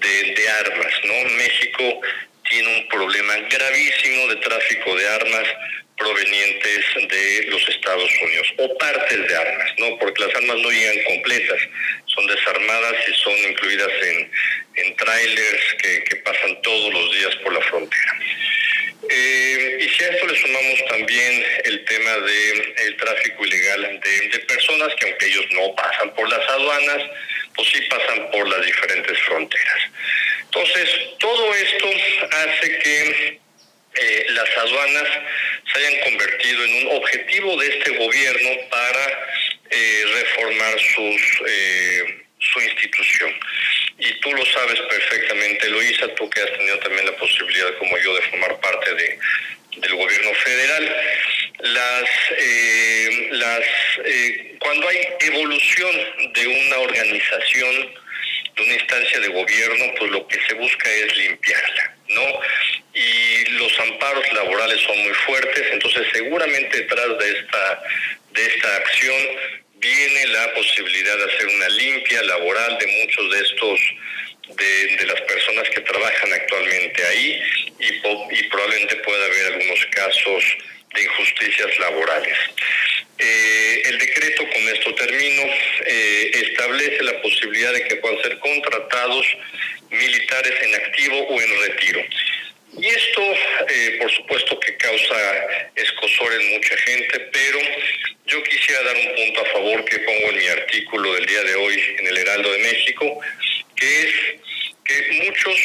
[0.00, 1.30] de, armas, ¿no?
[1.36, 2.00] México
[2.48, 5.48] tiene un problema gravísimo de tráfico de armas
[5.96, 9.98] provenientes de los Estados Unidos o partes de armas, ¿no?
[9.98, 11.60] Porque las armas no llegan completas,
[12.06, 14.30] son desarmadas y son incluidas en,
[14.76, 18.18] en trailers que, que pasan todos los días por la frontera.
[19.08, 24.38] Eh, y si a esto le sumamos también el tema del el tráfico ilegal de,
[24.40, 27.02] personas, que aunque ellos no pasan por las aduanas,
[27.56, 29.82] pues sí pasan por las diferentes fronteras.
[30.44, 31.90] Entonces, todo esto
[32.30, 33.40] hace que
[33.94, 35.08] eh, las aduanas
[35.72, 39.28] se hayan convertido en un objetivo de este gobierno para
[39.70, 41.22] eh, reformar sus,
[42.38, 43.34] su institución
[43.98, 48.14] y tú lo sabes perfectamente, Luisa, tú que has tenido también la posibilidad como yo
[48.14, 49.18] de formar parte de,
[49.78, 50.96] del gobierno federal.
[51.58, 53.64] Las, eh, las,
[54.04, 55.96] eh, cuando hay evolución
[56.34, 57.94] de una organización,
[58.56, 62.40] de una instancia de gobierno, pues lo que se busca es limpiarla, ¿no?
[62.94, 67.82] Y los amparos laborales son muy fuertes, entonces seguramente detrás de esta,
[68.32, 69.22] de esta acción
[69.76, 73.80] viene la posibilidad de hacer una limpia laboral de muchos de estos,
[74.56, 77.40] de, las personas que trabajan actualmente ahí
[77.78, 80.44] y, y, probablemente pueda haber algunos casos
[80.96, 82.38] de injusticias laborales.
[83.18, 85.42] Eh, el decreto, con esto termino,
[85.86, 89.26] eh, establece la posibilidad de que puedan ser contratados
[89.90, 92.04] militares en activo o en retiro.
[92.78, 93.22] Y esto,
[93.70, 97.58] eh, por supuesto, que causa escosor en mucha gente, pero
[98.26, 101.54] yo quisiera dar un punto a favor que pongo en mi artículo del día de
[101.54, 103.20] hoy en el Heraldo de México,
[103.76, 104.14] que es
[104.84, 105.58] que muchos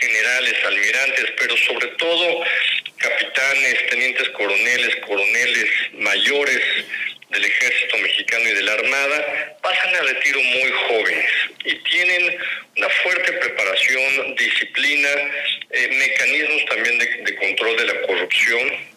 [0.00, 2.44] generales, almirantes, pero sobre todo
[3.00, 6.60] capitanes, tenientes coroneles, coroneles mayores
[7.30, 11.30] del ejército mexicano y de la Armada, pasan a retiro muy jóvenes
[11.64, 12.38] y tienen
[12.76, 15.08] una fuerte preparación, disciplina,
[15.70, 18.90] eh, mecanismos también de control de la corrupción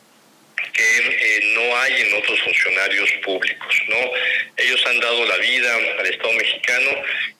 [0.73, 4.11] que eh, no hay en otros funcionarios públicos, ¿no?
[4.57, 6.89] Ellos han dado la vida al Estado mexicano,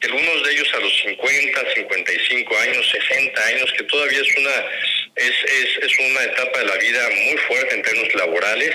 [0.04, 4.66] algunos de ellos a los 50, 55 años, 60 años, que todavía es una,
[5.16, 8.74] es, es, es una etapa de la vida muy fuerte en términos laborales,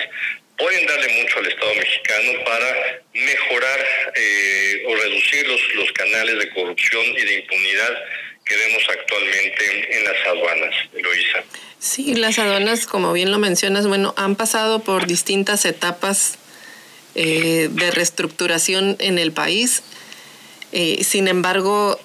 [0.56, 6.48] pueden darle mucho al Estado mexicano para mejorar eh, o reducir los, los canales de
[6.50, 7.94] corrupción y de impunidad
[8.44, 11.44] que vemos actualmente en las aduanas, Eloisa.
[11.78, 16.38] Sí, las aduanas, como bien lo mencionas, bueno, han pasado por distintas etapas
[17.14, 19.82] eh, de reestructuración en el país.
[20.72, 22.00] Eh, sin embargo,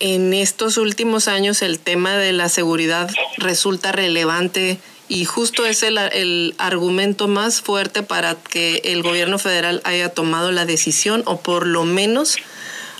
[0.00, 5.98] en estos últimos años el tema de la seguridad resulta relevante y justo es el,
[5.98, 11.66] el, argumento más fuerte para que el gobierno federal haya tomado la decisión o por
[11.66, 12.36] lo menos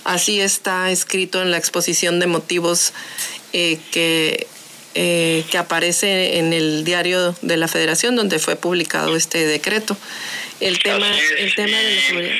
[0.03, 2.93] Así está escrito en la exposición de motivos
[3.53, 4.47] eh, que,
[4.95, 9.97] eh, que aparece en el diario de la Federación, donde fue publicado este decreto.
[10.59, 12.35] El tema, el tema de la seguridad.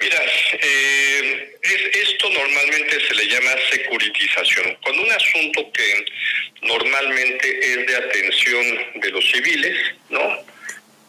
[0.00, 0.18] Mira,
[0.54, 4.76] eh, esto normalmente se le llama securitización.
[4.82, 6.04] Cuando un asunto que
[6.62, 10.44] normalmente es de atención de los civiles, ¿no?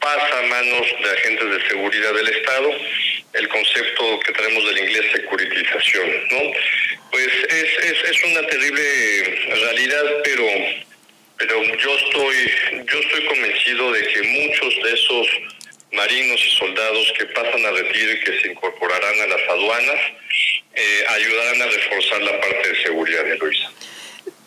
[0.03, 2.71] pasa a manos de agentes de seguridad del Estado,
[3.33, 6.39] el concepto que tenemos del inglés securitización, ¿no?
[7.09, 10.45] Pues es, es, es una terrible realidad, pero
[11.37, 12.35] pero yo estoy
[12.91, 15.27] yo estoy convencido de que muchos de esos
[15.93, 19.99] marinos y soldados que pasan a retiro y que se incorporarán a las aduanas
[20.75, 23.69] eh, ayudarán a reforzar la parte de seguridad de Luisa.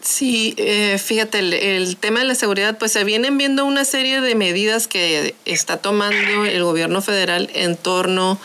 [0.03, 4.34] Sí, eh, fíjate, el, tema de la seguridad, pues se vienen viendo una serie de
[4.34, 8.40] medidas que está tomando el gobierno federal en torno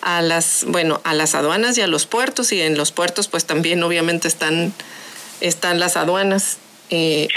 [0.00, 3.44] a las, bueno, a las aduanas y a los puertos, y en los puertos pues
[3.46, 4.72] también obviamente están,
[5.40, 6.58] están las aduanas.
[6.90, 7.28] Eh,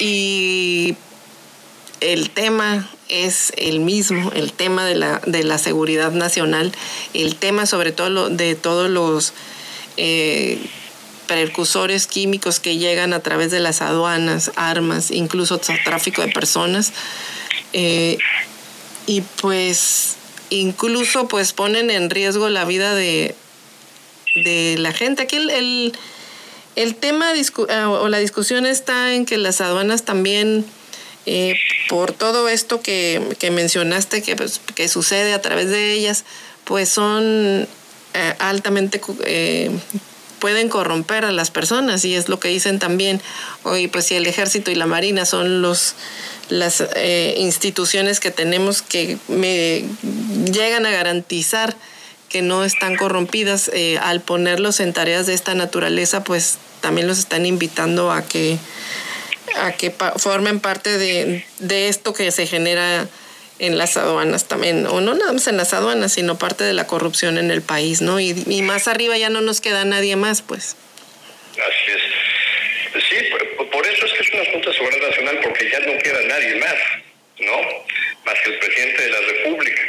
[0.00, 0.96] y
[2.00, 6.72] el tema es el mismo, el tema de la, de la seguridad nacional,
[7.14, 9.32] el tema sobre todo de todos los
[9.96, 10.58] eh,
[11.26, 16.92] precursores químicos que llegan a través de las aduanas, armas, incluso tráfico de personas.
[17.72, 18.18] Eh,
[19.06, 20.16] y pues
[20.50, 23.34] incluso pues ponen en riesgo la vida de,
[24.34, 25.22] de la gente.
[25.22, 25.92] Aquí el,
[26.76, 27.32] el, tema
[27.70, 30.64] ah, o la discusión está en que las aduanas también,
[31.26, 31.54] eh,
[31.88, 36.24] por todo esto que, mencionaste que, pues, que sucede a través de ellas,
[36.64, 37.66] pues son
[38.14, 39.70] eh, altamente eh,
[40.38, 43.20] pueden corromper a las personas y es lo que dicen también
[43.62, 45.94] hoy pues si el ejército y la marina son los
[46.48, 46.82] las
[47.36, 49.84] instituciones que tenemos que me
[50.52, 51.76] llegan a garantizar
[52.32, 57.18] que no están corrompidas, eh, al ponerlos en tareas de esta naturaleza, pues también los
[57.18, 58.56] están invitando a que,
[59.56, 63.08] a que formen parte de, esto que se genera
[63.58, 66.86] en las aduanas también, o no nada más en las aduanas, sino parte de la
[66.86, 68.18] corrupción en el país, ¿no?
[68.18, 70.76] Y, más arriba ya no nos queda nadie más, pues.
[71.52, 73.02] Así es.
[73.08, 73.16] Sí,
[73.70, 76.74] por, eso es que es una Junta de Nacional, porque ya no queda nadie más,
[77.40, 77.56] ¿no?
[78.24, 79.82] Más que el presidente de la República.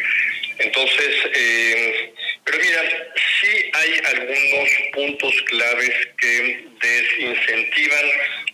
[0.60, 2.14] Entonces, eh,
[2.46, 8.06] pero mira, sí hay algunos puntos claves que desincentivan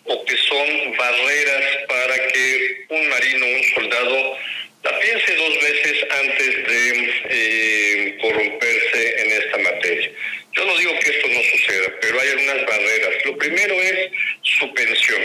[0.06, 4.38] o que son barreras para que un marino, un soldado,
[4.84, 10.12] la piense dos veces antes de eh, corromperse en esta materia.
[10.54, 13.26] Yo no digo que esto no suceda, pero hay algunas barreras.
[13.26, 14.12] Lo primero es
[14.44, 15.22] su pensión.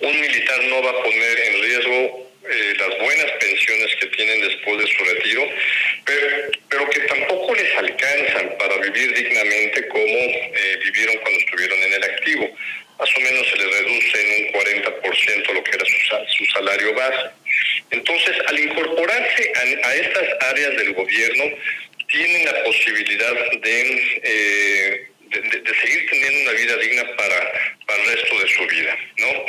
[0.00, 4.78] Un militar no va a poner en riesgo eh, las buenas pensiones que tienen después
[4.78, 5.48] de su retiro,
[6.06, 6.26] pero,
[6.68, 7.00] pero que
[8.58, 12.56] para vivir dignamente como eh, vivieron cuando estuvieron en el activo.
[12.98, 17.30] Más o menos se les reduce en un 40% lo que era su, salario base.
[17.90, 19.52] Entonces, al incorporarse
[19.82, 21.44] a, estas áreas del gobierno,
[22.08, 28.48] tienen la posibilidad de, eh, de, seguir teniendo una vida digna para el resto de
[28.48, 29.46] su vida, ¿no?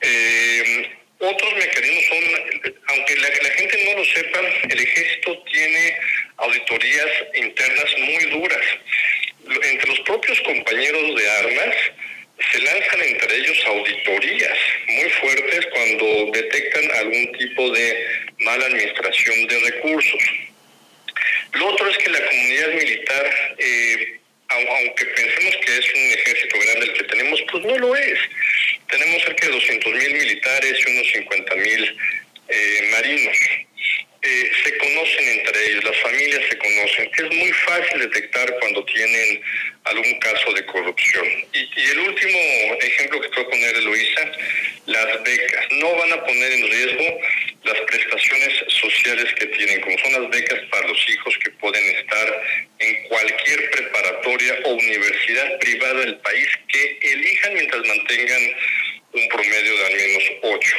[0.00, 0.88] Eh,
[1.20, 4.40] otros mecanismos son, aunque la, gente no lo sepa,
[4.70, 5.96] el ejército tiene
[6.36, 8.62] auditorías internas muy duras.
[9.64, 11.74] Entre los propios compañeros de armas
[12.52, 18.06] se lanzan entre ellos auditorías muy fuertes cuando detectan algún tipo de
[18.38, 20.22] mala administración de recursos.
[21.54, 26.86] Lo otro es que la comunidad militar, eh, aunque pensemos que es un ejército grande
[26.86, 28.18] el que tenemos, pues no lo es
[28.88, 31.96] tenemos cerca de 200 mil militares y unos 50 mil
[32.48, 33.36] eh, marinos.
[34.20, 37.10] Eh, se conocen entre ellos, las familias se conocen.
[37.16, 39.40] Es muy fácil detectar cuando tienen
[39.84, 41.24] algún caso de corrupción.
[41.52, 42.38] Y, el último
[42.80, 44.32] ejemplo que quiero poner, Luisa,
[44.86, 45.64] las becas.
[45.70, 47.20] No van a poner en riesgo
[47.62, 52.42] las prestaciones sociales que tienen, como son las becas para los hijos que pueden estar
[52.80, 58.42] en cualquier preparatoria o universidad privada del país que elijan mientras mantengan
[59.12, 60.76] un promedio de al menos ocho.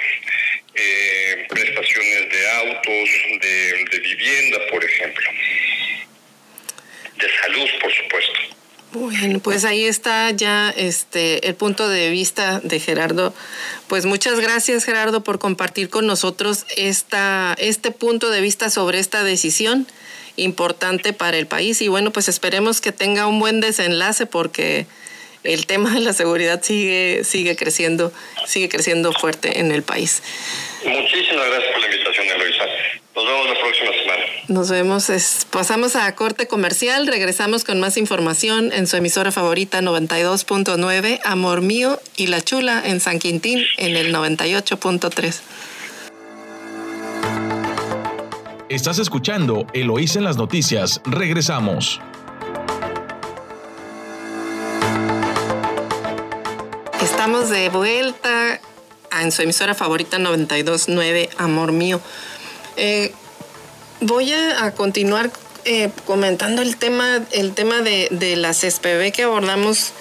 [0.75, 3.09] Eh, prestaciones de autos,
[3.41, 5.29] de, vivienda, por ejemplo.
[7.17, 8.39] De salud, por supuesto.
[8.91, 13.33] Bueno, pues ahí está ya este el punto de vista de Gerardo.
[13.89, 19.21] Pues muchas gracias Gerardo por compartir con nosotros esta, este punto de vista sobre esta
[19.21, 19.85] decisión
[20.37, 24.85] importante para el país y bueno, pues esperemos que tenga un buen desenlace porque
[25.43, 28.13] el tema de la seguridad sigue, sigue creciendo,
[28.45, 30.23] sigue creciendo fuerte en el país.
[30.85, 32.63] Muchísimas gracias por la invitación, Eloisa.
[33.29, 34.23] Nos vemos la próxima semana.
[34.47, 41.19] Nos vemos, pasamos a corte comercial, regresamos con más información en su emisora favorita 92.9,
[41.23, 45.41] Amor Mío y La Chula en San Quintín en el 98.3.
[48.69, 51.01] Estás escuchando Eloísa en las noticias.
[51.05, 52.01] Regresamos.
[57.01, 58.59] Estamos de vuelta
[59.21, 62.01] en su emisora favorita 929, Amor Mío.
[62.81, 63.11] Eh,
[64.01, 65.31] voy a, continuar
[65.65, 69.91] eh, comentando el tema, el tema de, las SPB que abordamos,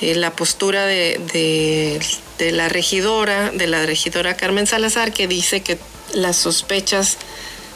[0.00, 2.00] eh, la postura de,
[2.38, 5.78] la regidora, de la regidora Carmen Salazar, que dice que
[6.12, 7.18] las sospechas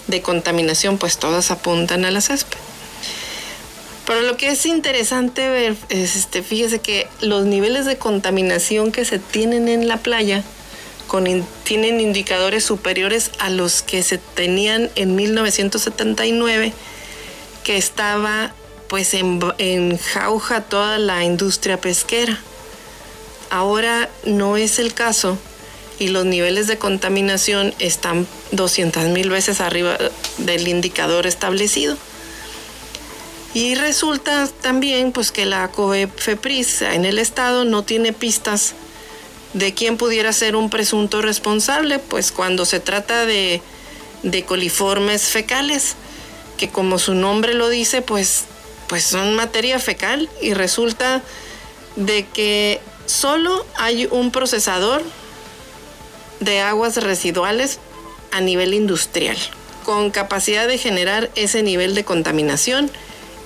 [0.07, 2.57] de contaminación, pues todas apuntan a las SPB.
[4.07, 9.07] Pero lo que es interesante ver es, este, fíjese que los niveles de contaminación que
[9.07, 10.45] se tienen en la playa
[11.65, 16.73] tienen indicadores superiores a los que se tenían en 1979,
[17.63, 18.53] que estaba
[18.89, 22.39] pues en, en jauja toda la industria pesquera.
[23.51, 25.39] ahora no es el caso
[25.99, 29.97] y los niveles de contaminación están 200 mil veces arriba
[30.39, 31.97] del indicador establecido.
[33.55, 38.75] Y resulta también pues, que la COEFEPRIS en el estado no tiene pistas
[39.55, 43.63] de quién pudiera ser un presunto responsable, pues cuando se trata de,
[44.23, 45.95] de coliformes fecales,
[46.59, 48.45] que como su nombre lo dice, pues,
[48.89, 51.23] pues son materia fecal y resulta
[51.97, 55.03] de que solo hay un procesador
[56.41, 57.79] de aguas residuales
[58.33, 59.37] a nivel industrial,
[59.85, 62.91] con capacidad de generar ese nivel de contaminación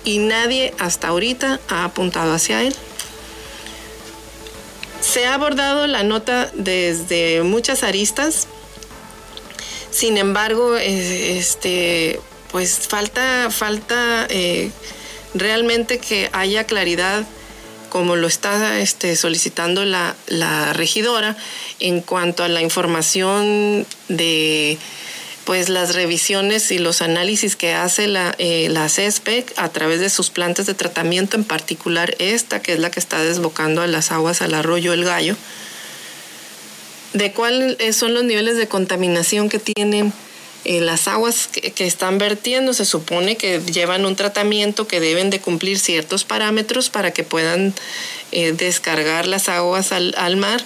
[0.04, 2.74] y nadie hasta ahorita ha apuntado hacia él.
[5.00, 8.46] Se ha abordado la nota desde muchas aristas,
[9.90, 12.20] sin embargo, este,
[12.50, 14.70] pues falta, falta eh,
[15.34, 17.24] realmente que haya claridad
[17.88, 20.14] como lo está este, solicitando la,
[20.74, 21.36] regidora
[21.80, 24.78] en cuanto a la información de
[25.48, 30.10] pues las revisiones y los análisis que hace la, eh, la CESPEC a través de
[30.10, 34.12] sus plantas de tratamiento, en particular esta, que es la que está desbocando a las
[34.12, 35.36] aguas al arroyo El Gallo,
[37.14, 40.12] de cuáles son los niveles de contaminación que tienen
[40.66, 45.40] eh, las aguas que, están vertiendo se supone que llevan un tratamiento que deben de
[45.40, 47.72] cumplir ciertos parámetros para que puedan
[48.32, 50.62] eh, descargar las aguas al, mar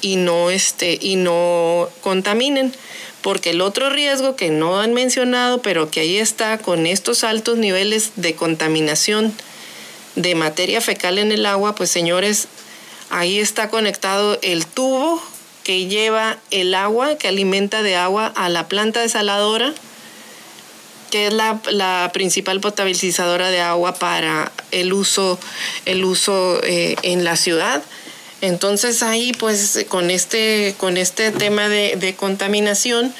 [0.00, 2.72] y no, este, y no contaminen.
[3.22, 7.58] Porque el otro riesgo que no han mencionado, pero que ahí está con estos altos
[7.58, 9.34] niveles de contaminación
[10.16, 12.48] de materia fecal en el agua, pues señores,
[13.10, 15.22] ahí está conectado el tubo
[15.64, 19.74] que lleva el agua, que alimenta de agua a la planta desaladora,
[21.10, 25.38] que es la, principal potabilizadora de agua para el uso,
[25.84, 27.82] el uso eh, en la ciudad.
[28.40, 33.14] Entonces ahí pues con este, con este tema de, contaminación,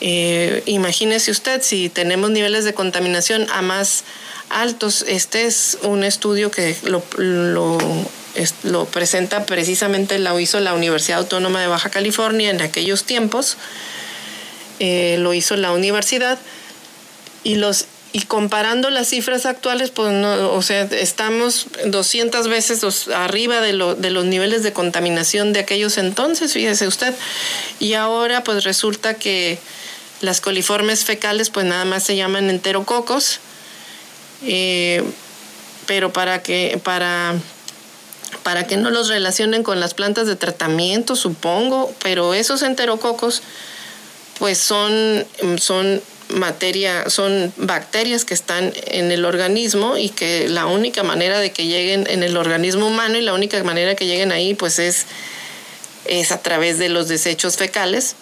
[0.00, 4.04] eh, imagínese usted si tenemos niveles de contaminación a más
[4.48, 7.02] altos, este es un estudio que lo
[8.62, 13.56] lo presenta precisamente, lo hizo la Universidad Autónoma de Baja California en aquellos tiempos,
[14.78, 16.38] eh, lo hizo la universidad
[17.42, 23.60] y los y comparando las cifras actuales, pues no, o sea, estamos 200 veces arriba
[23.60, 27.14] de, lo, de los niveles de contaminación de aquellos entonces, fíjese usted.
[27.78, 29.58] Y ahora pues resulta que
[30.20, 33.38] las coliformes fecales pues nada más se llaman enterococos,
[34.44, 35.04] eh,
[35.86, 37.36] pero para que, para
[38.42, 43.42] para que no los relacionen con las plantas de tratamiento, supongo, pero esos enterococos
[44.40, 45.24] pues son,
[45.58, 51.52] son materia, son bacterias que están en el organismo y que la única manera de
[51.52, 55.04] que lleguen en el organismo humano y la única manera que lleguen ahí pues es,
[56.06, 58.16] es a través de los desechos fecales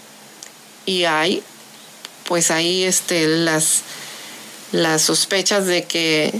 [0.86, 1.42] y hay
[2.24, 3.82] pues ahí este, las,
[4.72, 6.34] las sospechas de que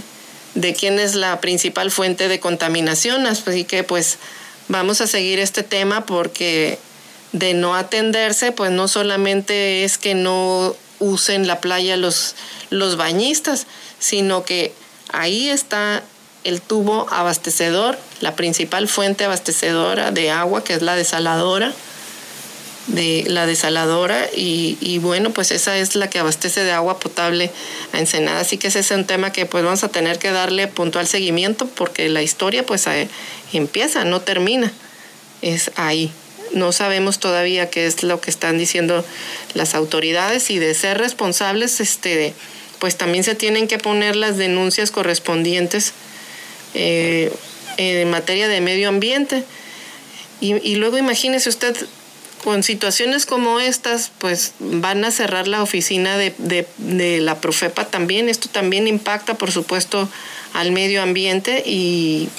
[0.55, 3.25] de quién es la principal fuente de contaminación.
[3.27, 4.17] Así que pues
[4.67, 6.79] vamos a seguir este tema porque
[7.31, 12.35] de no atenderse, pues no solamente es que no usen la playa los,
[12.69, 13.67] los bañistas,
[13.99, 14.73] sino que
[15.11, 16.03] ahí está
[16.43, 21.73] el tubo abastecedor, la principal fuente abastecedora de agua, que es la desaladora
[22.89, 27.51] de la desaladora y, bueno, pues esa es la que abastece de agua potable
[27.93, 28.39] a Ensenada.
[28.39, 31.67] Así que ese es un tema que pues vamos a tener que darle puntual seguimiento
[31.67, 32.87] porque la historia pues
[33.53, 34.71] empieza, no termina,
[35.41, 36.11] es ahí.
[36.53, 39.05] No sabemos todavía qué es lo que están diciendo
[39.53, 42.33] las autoridades y de ser responsables, este,
[42.79, 45.93] pues también se tienen que poner las denuncias correspondientes
[46.73, 47.31] eh,
[47.77, 49.43] en materia de medio ambiente.
[50.41, 51.75] Y, y luego imagínese usted
[52.43, 56.65] con situaciones como estas, pues van a cerrar la oficina de,
[57.21, 58.29] la Profepa también.
[58.29, 60.09] Esto también impacta, por supuesto,
[60.53, 62.29] al medio ambiente y,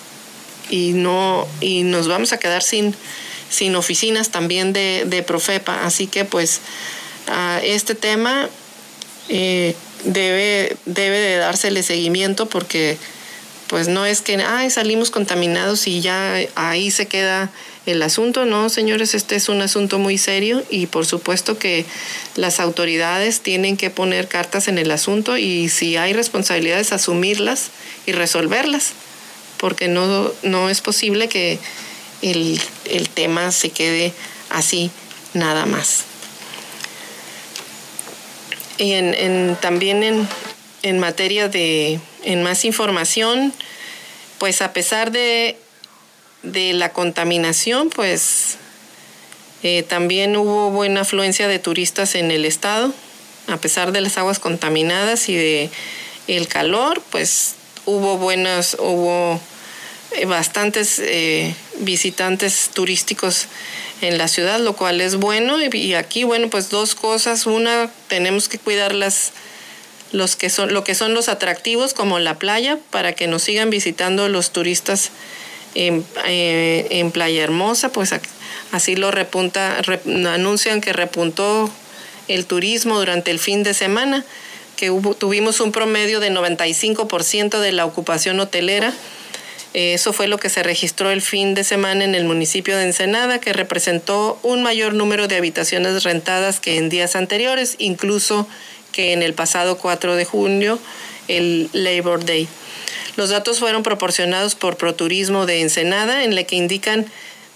[0.70, 2.94] no, y nos vamos a quedar sin,
[3.51, 5.84] sin oficinas también de, Profepa.
[5.84, 6.61] Así que, pues,
[7.62, 8.48] este tema
[9.28, 12.96] eh, debe, debe de dársele seguimiento porque
[13.70, 17.53] pues no es que ay, salimos contaminados y ya ahí se queda
[17.86, 18.44] el asunto.
[18.44, 21.86] No, señores, este es un asunto muy serio y por supuesto que
[22.34, 27.70] las autoridades tienen que poner cartas en el asunto y si hay responsabilidades, asumirlas
[28.07, 28.90] y resolverlas,
[29.59, 31.61] porque no, no es posible que
[32.22, 32.60] el,
[33.14, 34.12] tema se quede
[34.48, 34.90] así
[35.34, 36.04] nada más.
[38.78, 40.28] Y en, también en,
[40.82, 43.52] en materia de, en más información,
[44.38, 45.58] pues a pesar de
[46.42, 48.56] de la contaminación, pues
[49.62, 52.92] eh, también hubo buena afluencia de turistas en el estado,
[53.48, 55.70] a pesar de las aguas contaminadas y de
[56.28, 57.54] el calor, pues
[57.84, 59.40] hubo buenas, hubo
[60.26, 63.46] bastantes eh, visitantes turísticos
[64.00, 65.58] en la ciudad, lo cual es bueno.
[65.62, 67.46] Y aquí, bueno, pues dos cosas.
[67.46, 69.32] Una, tenemos que cuidar las,
[70.12, 73.70] los que son, lo que son los atractivos, como la playa, para que nos sigan
[73.70, 75.11] visitando los turistas
[75.74, 77.92] en, eh, en Playa Hermosa.
[77.92, 78.14] Pues
[78.72, 81.70] así lo repunta, anuncian que repuntó
[82.28, 84.24] el turismo durante el fin de semana,
[84.76, 89.19] que tuvimos un promedio de 95% de la ocupación hotelera eh,
[89.72, 93.40] eso fue lo que se registró el fin de semana en el municipio de Ensenada,
[93.40, 98.48] que representó un mayor número de habitaciones rentadas que en días anteriores, incluso
[98.92, 100.78] que en el pasado 4 de junio,
[101.28, 102.48] el Labor Day.
[103.16, 107.06] Los datos fueron proporcionados por Proturismo de Ensenada, en la que indican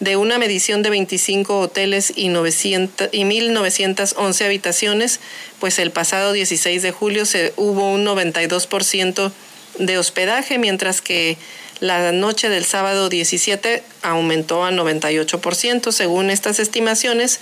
[0.01, 5.21] de una medición de 25 hoteles y, 900, y 1.911 habitaciones,
[5.61, 9.33] pues el pasado 16 de julio se hubo un 92%
[9.79, 11.37] de hospedaje, mientras que
[11.85, 17.41] la noche del sábado 17 aumentó a 98%, según estas estimaciones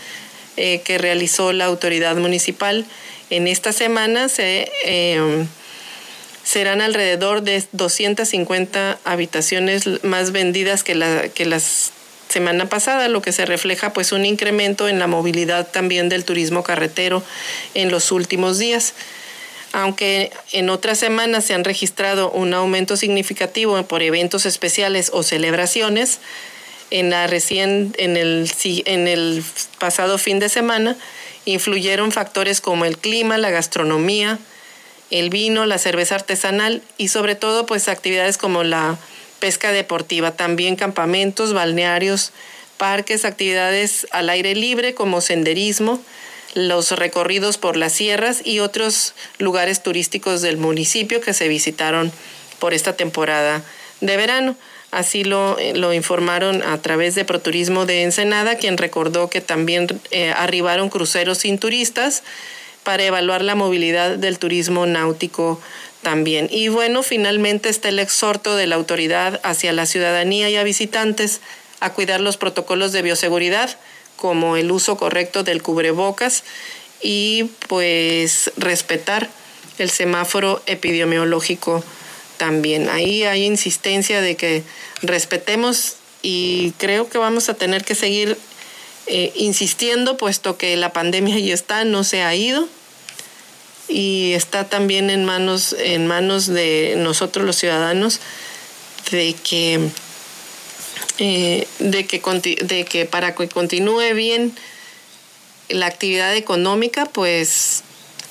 [0.57, 2.85] eh, que realizó la autoridad municipal.
[3.31, 5.47] En esta semana se, em,
[6.43, 11.61] serán alrededor de 250 habitaciones más vendidas que la que
[12.29, 16.65] semana pasada, lo que se refleja pues un incremento en la movilidad también del turismo
[16.65, 17.23] carretero
[17.75, 18.95] en los últimos días
[19.73, 26.21] aunque en otras semanas se han registrado un aumento significativo por eventos especiales o celebraciones,
[26.91, 29.43] en, la recién, en, el, en el
[29.79, 30.97] pasado fin de semana
[31.47, 34.39] influyeron factores como el clima, la gastronomía,
[35.11, 38.99] el vino, la cerveza artesanal y sobre todo pues actividades como la
[39.41, 42.33] pesca deportiva, también campamentos, balnearios,
[42.77, 46.01] parques, actividades al aire libre como senderismo,
[46.55, 52.13] los recorridos por las sierras y otros lugares turísticos del municipio que se visitaron
[52.59, 53.63] por esta temporada
[54.01, 54.57] de verano.
[54.91, 59.87] Así lo, eh, lo informaron a través de Proturismo de Ensenada, quien recordó que también
[60.11, 62.23] eh, arribaron cruceros sin turistas
[62.83, 65.61] para evaluar la movilidad del turismo náutico
[66.03, 66.49] también.
[66.51, 71.41] Y bueno, finalmente está el exhorto de la autoridad hacia la ciudadanía y a visitantes
[71.81, 73.77] a cuidar los protocolos de bioseguridad
[74.23, 76.45] como el uso correcto del cubrebocas
[77.01, 79.29] y pues respetar
[79.79, 81.83] el semáforo epidemiológico
[82.37, 82.89] también.
[82.89, 84.63] Ahí hay insistencia de que
[85.03, 88.39] respetemos y creo que vamos a tener que seguir
[89.09, 92.69] eh, insistiendo puesto que la pandemia ya está, no se ha ido
[93.89, 98.21] y está también en manos, en manos de nosotros los ciudadanos
[99.11, 99.81] de que
[101.19, 102.21] eh, de, que,
[102.65, 104.57] de que para que continúe bien
[105.69, 107.83] la actividad económica, pues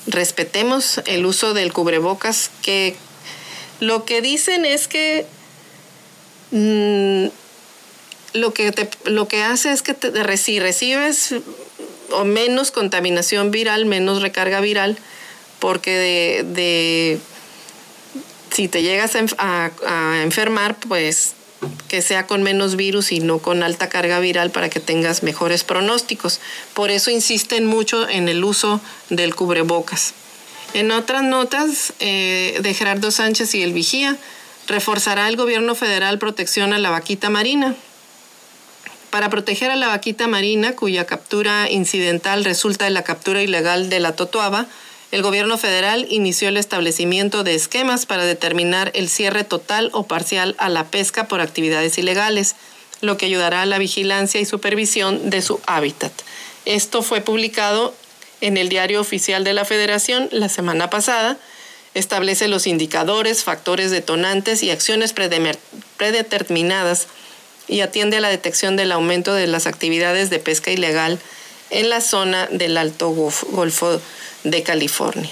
[0.08, 2.96] respetemos el uso del cubrebocas, que
[3.80, 5.26] lo que dicen es que
[6.52, 7.28] mm,
[8.34, 9.96] lo, que lo que hace es que
[10.38, 11.36] si recibes
[12.12, 14.98] o menos contaminación viral, menos recarga viral,
[15.60, 17.20] porque de,
[18.52, 21.36] si te llegas a enfermar, pues
[21.88, 25.64] que sea con menos virus y no con alta carga viral para que tengas mejores
[25.64, 26.40] pronósticos.
[26.74, 30.14] Por eso insisten mucho en el uso del cubrebocas.
[30.74, 34.18] En otras notas eh, de Gerardo Sánchez y el Vigía,
[34.68, 37.76] reforzará el gobierno federal protección a la vaquita marina.
[39.10, 44.00] Para proteger a la vaquita marina, cuya captura incidental resulta de la captura ilegal de
[44.00, 44.68] la totoaba,
[45.12, 50.56] el gobierno federal inició el establecimiento de esquemas para determinar el cierre total o parcial
[50.58, 52.56] a la pesca por actividades ilegales,
[53.02, 56.14] lo que ayudará a la vigilancia y supervisión de su hábitat.
[56.66, 57.94] Esto fue publicado
[58.40, 61.38] en el Diario Oficial de la Federación la semana pasada.
[61.94, 65.14] Establece los indicadores, factores detonantes y acciones
[65.98, 67.08] predeterminadas
[67.68, 71.20] y atiende a la detección del aumento de las actividades de pesca ilegal
[71.70, 74.00] en la zona del Alto Golfo
[74.44, 75.32] de California.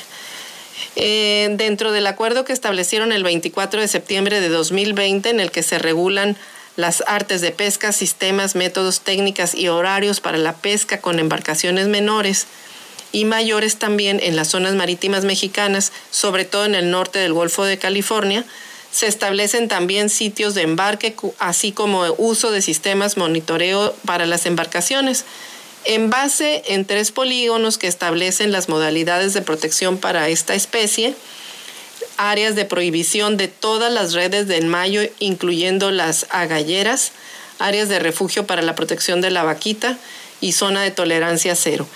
[0.95, 5.63] Eh, dentro del acuerdo que establecieron el 24 de septiembre de 2020, en el que
[5.63, 6.35] se regulan
[6.75, 12.47] las artes de pesca, sistemas, métodos, técnicas y horarios para la pesca con embarcaciones menores
[13.11, 17.65] y mayores también en las zonas marítimas mexicanas, sobre todo en el norte del Golfo
[17.65, 18.45] de California,
[18.91, 25.25] se establecen también sitios de embarque, así como uso de sistemas monitoreo para las embarcaciones
[25.85, 31.15] en base en tres polígonos que establecen las modalidades de protección para esta especie,
[32.17, 37.13] áreas de prohibición de todas las redes del mayo, incluyendo las agalleras,
[37.59, 39.97] áreas de refugio para la protección de la vaquita
[40.41, 41.87] y zona de tolerancia cero.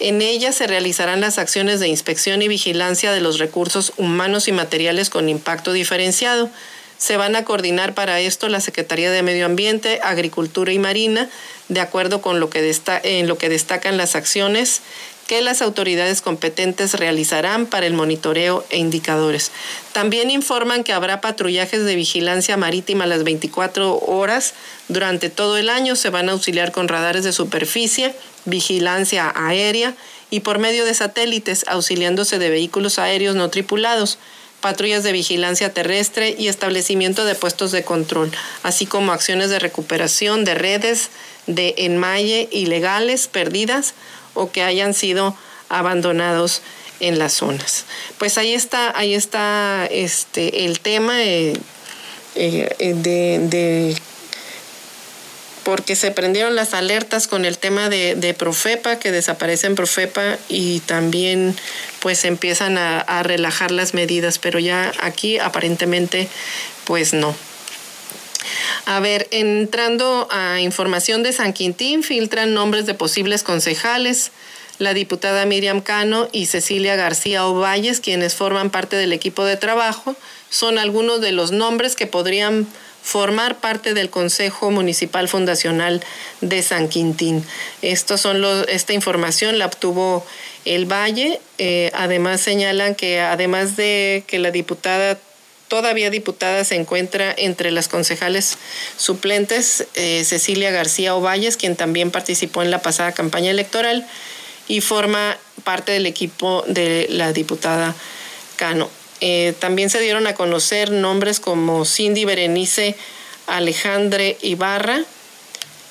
[0.00, 4.52] En ella se realizarán las acciones de inspección y vigilancia de los recursos humanos y
[4.52, 6.50] materiales con impacto diferenciado.
[6.98, 11.30] Se van a coordinar para esto la Secretaría de Medio Ambiente, Agricultura y Marina,
[11.68, 14.82] de acuerdo con lo que en lo que destacan las acciones
[15.28, 19.52] que las autoridades competentes realizarán para el monitoreo e indicadores.
[19.92, 24.54] También informan que habrá patrullajes de vigilancia marítima las 24 horas
[24.88, 25.96] durante todo el año.
[25.96, 28.14] Se van a auxiliar con radares de superficie,
[28.46, 29.94] vigilancia aérea
[30.30, 34.18] y por medio de satélites, auxiliándose de vehículos aéreos no tripulados
[34.60, 38.32] patrullas de vigilancia terrestre y establecimiento de puestos de control,
[38.62, 41.10] así como acciones de recuperación de redes
[41.46, 43.94] de enmalle ilegales perdidas
[44.34, 45.36] o que hayan sido
[45.68, 46.62] abandonados
[47.00, 47.84] en las zonas.
[48.18, 51.54] Pues ahí está, ahí está este, el tema eh,
[52.34, 53.96] eh, de,
[55.68, 61.54] porque se prendieron las alertas con el tema de, Profepa, que desaparecen Profepa y también
[62.00, 66.26] pues empiezan a, a, relajar las medidas, pero ya aquí aparentemente
[66.84, 67.36] pues no.
[68.86, 74.30] A ver, entrando a información de San Quintín, filtran nombres de posibles concejales.
[74.78, 80.16] La diputada Miriam Cano y Cecilia García Ovalles, quienes forman parte del equipo de trabajo,
[80.48, 82.66] son algunos de los nombres que podrían
[83.02, 86.02] formar parte del Consejo Municipal Fundacional
[86.40, 87.44] de San Quintín.
[88.16, 90.26] Son los, esta información la obtuvo
[90.64, 91.40] el Valle.
[91.58, 95.18] Eh, además señalan que además de que la diputada
[95.68, 98.58] todavía diputada se encuentra entre las concejales
[98.96, 104.06] suplentes eh, Cecilia García Ovalles, quien también participó en la pasada campaña electoral
[104.66, 107.94] y forma parte del equipo de la diputada
[108.56, 108.90] Cano.
[109.20, 112.96] Eh, también se dieron a conocer nombres como Cindy Berenice
[113.46, 115.02] Alejandre Ibarra,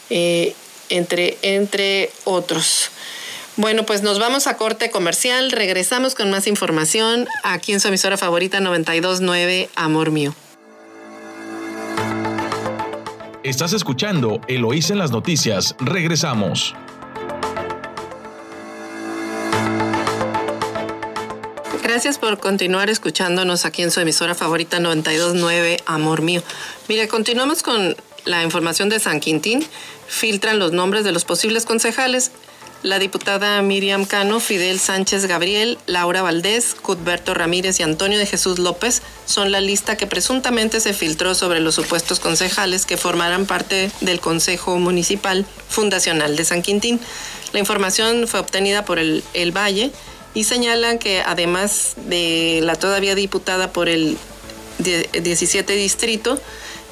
[0.09, 0.53] eh,
[0.89, 2.91] entre, entre otros.
[3.57, 8.15] Bueno, pues nos vamos a corte comercial, regresamos con más información aquí en su emisora
[8.15, 10.36] favorita 929 Amor Mío.
[13.43, 16.75] Estás escuchando Eloís en las noticias, regresamos.
[21.98, 26.43] Gracias por continuar escuchándonos aquí en su emisora favorita 929 Amor Mío.
[26.88, 29.66] Mire, continuamos con la información de San Quintín.
[30.06, 32.30] Filtran los nombres de los posibles concejales
[32.84, 38.60] la diputada Miriam Cano, Fidel Sánchez Gabriel, Laura Valdés, Cudberto Ramírez y Antonio de Jesús
[38.60, 43.91] López son la lista que presuntamente se filtró sobre los supuestos concejales que formarán parte
[44.02, 47.00] del Consejo Municipal Fundacional de San Quintín.
[47.52, 49.24] La información fue obtenida por el,
[49.56, 49.91] Valle
[50.38, 54.20] y señalan que además de la todavía diputada por el
[54.78, 56.40] 17 distrito,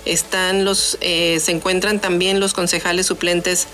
[0.03, 3.67] están los, eh, se encuentran también los concejales suplentes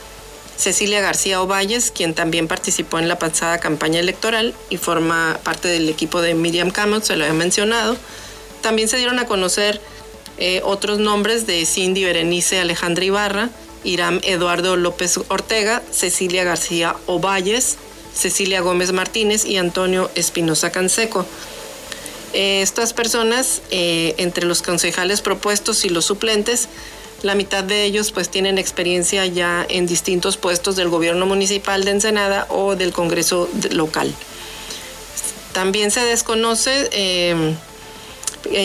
[0.58, 5.88] Cecilia García Ovalles, quien también participó en la pasada campaña electoral y forma parte del
[5.88, 7.96] equipo de Miriam Camot, se lo he mencionado.
[8.60, 9.80] También se dieron a conocer
[10.38, 13.50] eh, otros nombres de Cindy Berenice Alejandra Ibarra,
[13.86, 17.78] Iram Eduardo López Ortega, Cecilia García Ovalles,
[18.14, 21.26] Cecilia Gómez Martínez y Antonio Espinosa Canseco.
[22.34, 26.70] Eh, estas personas, eh, entre los concejales propuestos y los suplentes,
[27.24, 31.92] la mitad de ellos pues tienen experiencia ya en distintos puestos del gobierno municipal de
[31.92, 34.14] Ensenada o del Congreso local.
[35.54, 37.56] También se desconoce, eh,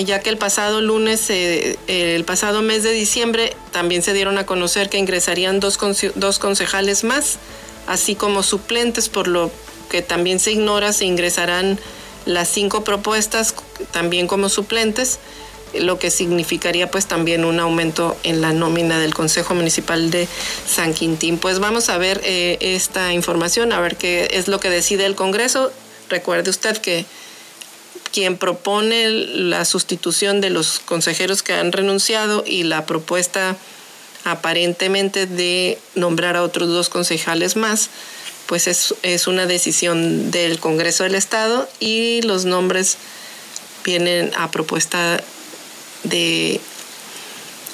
[0.06, 4.88] ya que el pasado lunes, el pasado mes de diciembre, también se dieron a conocer
[4.88, 7.38] que ingresarían dos concejales más,
[7.86, 9.50] así como suplentes, por lo
[9.90, 11.78] que también se ignora si ingresarán
[12.24, 13.54] las cinco propuestas
[13.92, 15.20] también como suplentes
[15.74, 20.28] lo que significaría pues también un aumento en la nómina del Consejo Municipal de
[20.66, 21.38] San Quintín.
[21.38, 25.14] Pues vamos a ver eh, esta información, a ver qué es lo que decide el
[25.14, 25.72] Congreso.
[26.08, 27.04] Recuerde usted que
[28.12, 33.56] quien propone la sustitución de los consejeros que han renunciado y la propuesta
[34.26, 37.90] aparentemente de nombrar a otros dos concejales más,
[38.46, 42.98] pues es, es una decisión del Congreso del Estado y los nombres
[43.84, 45.22] vienen a propuesta
[46.02, 46.60] de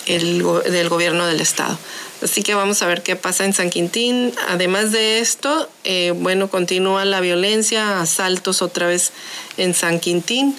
[0.06, 1.78] el, del gobierno del estado.
[2.22, 4.32] Así que vamos a ver qué pasa en San Quintín.
[4.48, 9.12] Además de esto, eh, bueno, continúa la violencia, asaltos otra vez
[9.56, 10.54] en San Quintín.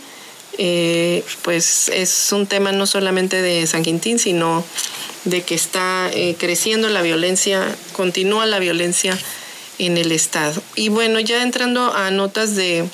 [0.57, 4.63] Eh, pues es un tema no solamente de San Quintín, sino
[5.25, 9.17] de que está eh, creciendo la violencia, continúa la violencia
[9.79, 10.61] en el estado.
[10.75, 12.85] Y bueno, ya entrando a notas de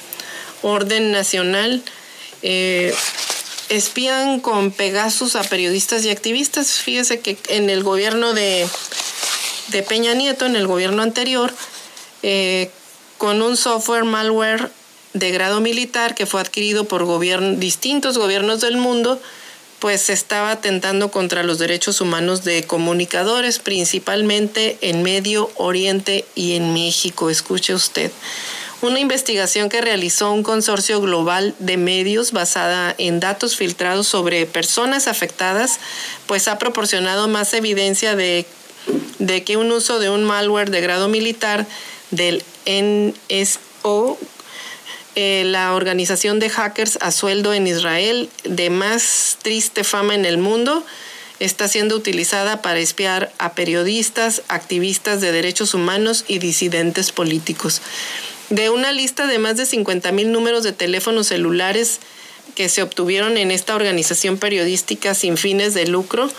[0.61, 1.83] orden nacional,
[3.69, 6.79] espían con Pegasus a periodistas y activistas.
[6.79, 8.67] Fíjese que en el gobierno de,
[9.67, 11.53] de Peña Nieto, en el gobierno anterior,
[12.23, 12.71] eh,
[13.17, 14.71] con un software malware
[15.13, 17.05] de grado militar que fue adquirido por
[17.57, 19.19] distintos gobiernos del mundo,
[19.79, 26.73] pues estaba atentando contra los derechos humanos de comunicadores, principalmente en Medio Oriente y en
[26.73, 27.29] México.
[27.29, 28.11] Escuche usted.
[28.81, 35.07] Una investigación que realizó un consorcio global de medios basada en datos filtrados sobre personas
[35.07, 35.79] afectadas,
[36.27, 38.45] pues ha proporcionado más evidencia de,
[39.19, 41.67] de que un uso de un malware de grado militar
[42.11, 44.17] del NSO
[45.21, 50.37] eh, la organización de hackers a sueldo en Israel de más triste fama en el
[50.37, 50.85] mundo
[51.41, 57.81] está siendo utilizada para espiar a periodistas, activistas de derechos humanos y disidentes políticos.
[58.49, 61.99] De una lista de más de 50 mil números de teléfonos celulares
[62.55, 66.31] que se obtuvieron en esta organización periodística sin fines de lucro,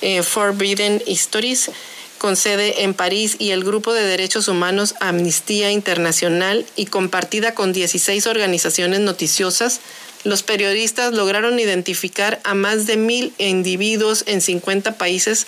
[0.00, 1.70] eh, Forbidden Histories,
[2.18, 7.72] con sede en París y el Grupo de Derechos Humanos Amnistía Internacional y compartida con
[7.72, 9.80] 16 organizaciones noticiosas,
[10.24, 15.46] los periodistas lograron identificar a más de mil individuos en 50 países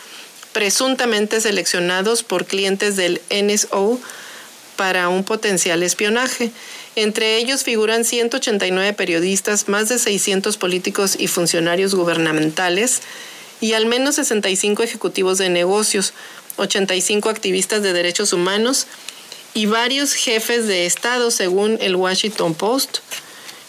[0.53, 4.01] presuntamente seleccionados por clientes del NSO
[4.77, 6.51] para un potencial espionaje.
[6.97, 13.03] Entre ellos figuran 189 periodistas, más de 600 políticos y funcionarios gubernamentales
[13.61, 16.15] y al menos 65 ejecutivos de negocios,
[16.57, 18.87] 85 activistas de derechos humanos
[19.55, 22.99] y varios jefes de Estado, según el Washington Post.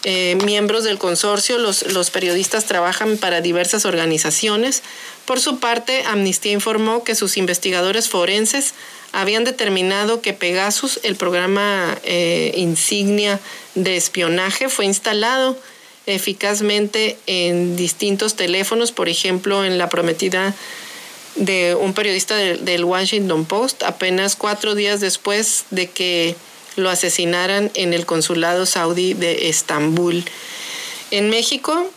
[0.04, 4.82] Eh, miembros del consorcio, los, los periodistas trabajan para diversas organizaciones.
[5.26, 8.74] Por su parte, Amnistía informó que sus investigadores forenses
[9.12, 13.38] habían determinado que Pegasus, el programa eh, insignia
[13.74, 15.56] de espionaje, fue instalado
[16.06, 20.54] eficazmente en distintos teléfonos, por ejemplo, en la prometida
[21.34, 26.36] de un periodista del Washington Post apenas cuatro días después de que
[26.76, 30.24] lo asesinaran en el consulado saudí de Estambul.
[31.10, 31.90] En México,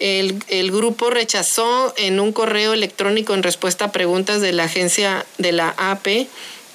[0.00, 5.24] el, el, grupo rechazó en un correo electrónico en respuesta a preguntas de la agencia
[5.38, 6.26] de la AP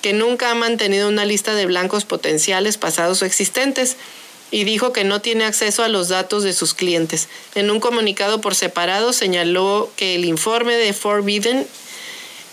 [0.01, 3.97] que nunca ha mantenido una lista de blancos potenciales pasados o existentes
[4.51, 7.27] y dijo que no tiene acceso a los datos de sus clientes.
[7.55, 11.67] En un comunicado por separado señaló que el informe de Forbidden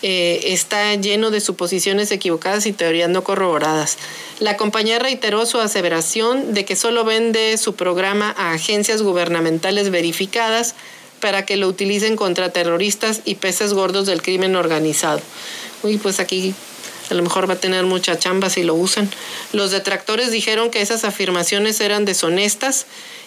[0.06, 3.96] eh, está lleno de suposiciones equivocadas y teorías no corroboradas.
[4.38, 10.74] La compañía reiteró su aseveración de que solo vende su programa a agencias gubernamentales verificadas
[11.20, 15.22] para que lo utilicen contra terroristas y peces gordos del crimen organizado.
[15.82, 16.54] Uy, pues aquí
[17.08, 19.08] a lo mejor va a tener mucha chamba si lo usan.
[19.54, 22.84] Los detractores dijeron que esas afirmaciones eran deshonestas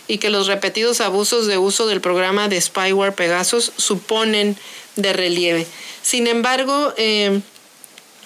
[0.08, 4.58] y que los repetidos abusos de uso del programa de spyware Pegasus suponen
[4.98, 5.66] de relieve.
[6.02, 7.42] Sin embargo, eh,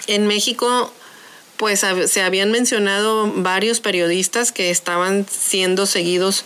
[0.07, 0.91] en México
[1.57, 6.43] pues se habían mencionado varios periodistas que estaban siendo seguidos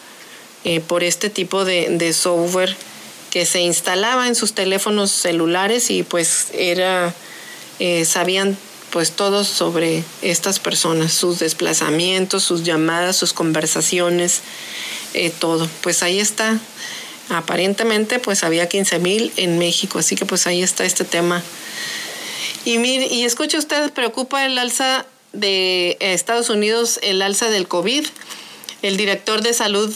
[0.66, 2.76] eh, por este tipo de, software
[3.32, 7.14] que se instalaba en sus teléfonos celulares y pues era
[7.80, 8.58] eh, sabían
[8.92, 14.42] pues todos sobre estas personas, sus desplazamientos, sus llamadas, sus conversaciones,
[15.40, 15.70] todo.
[15.82, 16.60] Pues ahí está
[17.30, 21.44] aparentemente pues había 15 mil en México, así que pues ahí está este tema.
[22.66, 28.06] Y, mire, y escuche usted, preocupa el alza de Estados Unidos, el alza del COVID.
[28.82, 29.94] El director de salud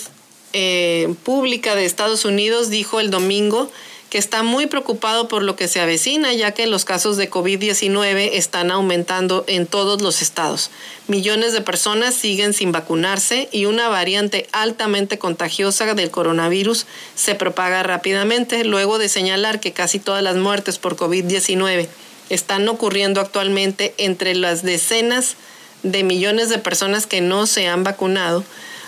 [0.54, 3.72] eh, pública de Estados Unidos dijo el domingo
[4.10, 8.32] que está muy preocupado por lo que se avecina, ya que los casos de COVID-19
[8.34, 10.72] están aumentando en todos los estados.
[11.08, 17.84] Millones de personas siguen sin vacunarse y una variante altamente contagiosa del coronavirus se propaga
[17.84, 21.88] rápidamente, luego de señalar que casi todas las muertes por COVID-19
[22.30, 25.36] están ocurriendo actualmente entre las decenas
[25.84, 28.44] de millones de personas que no se han vacunado,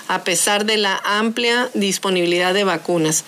[0.08, 3.24] a pesar de la amplia disponibilidad de vacunas.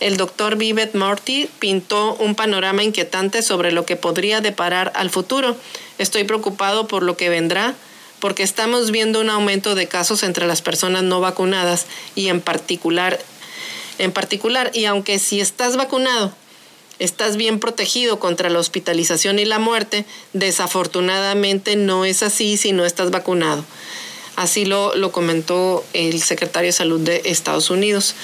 [0.00, 5.56] El doctor Vivet Morty pintó un panorama inquietante sobre lo que podría deparar al futuro.
[5.98, 7.74] Estoy preocupado por lo que vendrá
[8.20, 13.18] porque estamos viendo un aumento de casos entre las personas no vacunadas y en particular
[13.98, 16.32] en particular y aunque si estás vacunado
[16.98, 22.84] estás bien protegido contra la hospitalización y la muerte, desafortunadamente no es así si no
[22.84, 23.64] estás vacunado.
[24.34, 28.14] Así lo, lo comentó el secretario de Salud de Estados Unidos.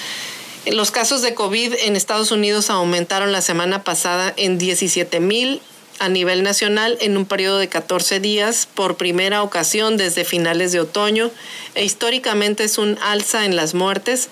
[0.65, 5.61] Los casos de COVID en Estados Unidos aumentaron la semana pasada en 17 mil
[5.99, 10.79] a nivel nacional en un periodo de 14 días por primera ocasión desde finales de
[10.79, 11.31] otoño
[11.75, 14.29] e históricamente es un alza en las muertes.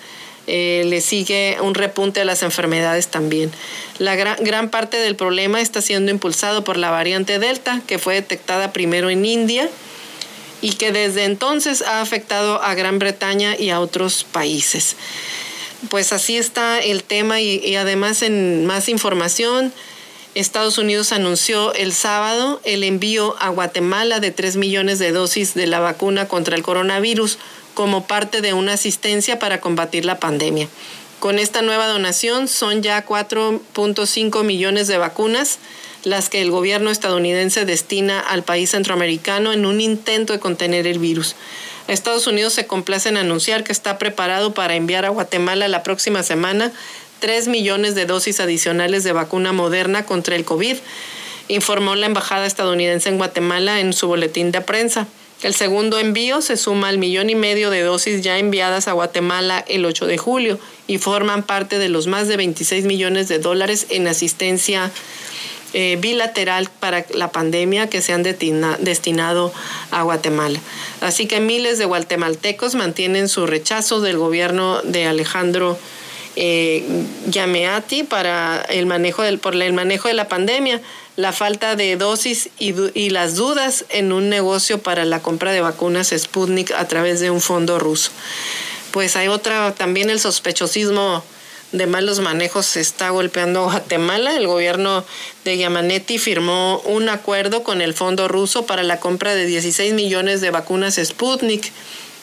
[0.47, 3.51] eh, le sigue un repunte a las enfermedades también.
[3.99, 8.15] La gran, gran parte del problema está siendo impulsado por la variante Delta, que fue
[8.15, 9.69] detectada primero en India
[10.61, 14.95] y que desde entonces ha afectado a Gran Bretaña y a otros países.
[15.89, 19.73] Pues así está el tema y, además en más información,
[20.36, 25.67] Estados Unidos anunció el sábado el envío a Guatemala de 3 millones de dosis de
[25.67, 27.38] la vacuna contra el coronavirus
[27.73, 30.69] como parte de una asistencia para combatir la pandemia.
[31.19, 35.59] Con esta nueva donación son ya 4.5 millones de vacunas
[36.03, 40.99] las que el gobierno estadounidense destina al país centroamericano en un intento de contener el
[40.99, 41.36] virus.
[41.88, 46.23] Estados Unidos se complace en anunciar que está preparado para enviar a Guatemala la próxima
[46.23, 46.71] semana
[47.21, 50.77] 3 millones de dosis adicionales de vacuna moderna contra el COVID,
[51.47, 55.07] informó la embajada estadounidense en Guatemala en su boletín de prensa.
[55.43, 59.63] El segundo envío se suma al millón y medio de dosis ya enviadas a Guatemala
[59.67, 63.88] el 8 de julio y forman parte de los más de 26 millones de dólares
[63.89, 64.91] en asistencia
[65.74, 69.53] eh, bilateral para la pandemia que se han destinado
[69.91, 70.59] a Guatemala.
[70.99, 75.78] Así que miles de guatemaltecos mantienen su rechazo del gobierno de Alejandro
[76.36, 76.84] eh,
[77.28, 80.82] Yameati para el manejo del, por el manejo de la pandemia,
[81.15, 85.61] la falta de dosis y, y las dudas en un negocio para la compra de
[85.61, 88.11] vacunas Sputnik a través de un fondo ruso.
[88.91, 91.24] Pues hay otra, también el sospechosismo
[91.72, 94.36] de malos manejos se está golpeando Guatemala.
[94.36, 95.05] El gobierno
[95.45, 100.41] de Yamanetti firmó un acuerdo con el fondo ruso para la compra de 16 millones
[100.41, 101.72] de vacunas Sputnik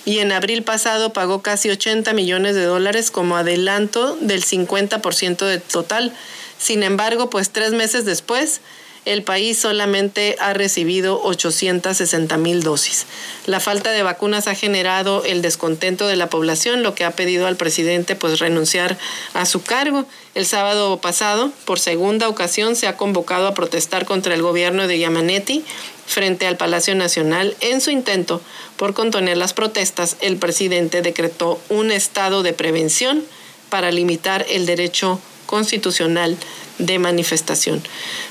[0.04, 5.60] y en abril pasado pagó casi 80 millones de dólares como adelanto del 50% del
[5.60, 6.14] total.
[6.58, 8.60] Sin embargo, pues tres meses después,
[9.04, 13.06] el país solamente ha recibido 860 mil dosis.
[13.46, 17.46] La falta de vacunas ha generado el descontento de la población, lo que ha pedido
[17.46, 18.98] al presidente pues renunciar
[19.34, 20.06] a su cargo.
[20.34, 24.98] El sábado pasado, por segunda ocasión, se ha convocado a protestar contra el gobierno de
[24.98, 25.64] Yamanetti
[26.06, 27.56] frente al Palacio Nacional.
[27.60, 28.40] En su intento
[28.76, 33.24] por contener las protestas, el presidente decretó un estado de prevención
[33.68, 36.36] para limitar el derecho constitucional
[36.78, 37.82] de manifestación.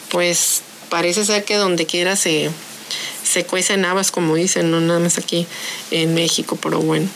[0.10, 2.50] Pues parece ser que donde quiera se,
[3.24, 5.48] se cuecen habas, como dicen, no nada más aquí
[5.92, 7.08] en México, pero bueno.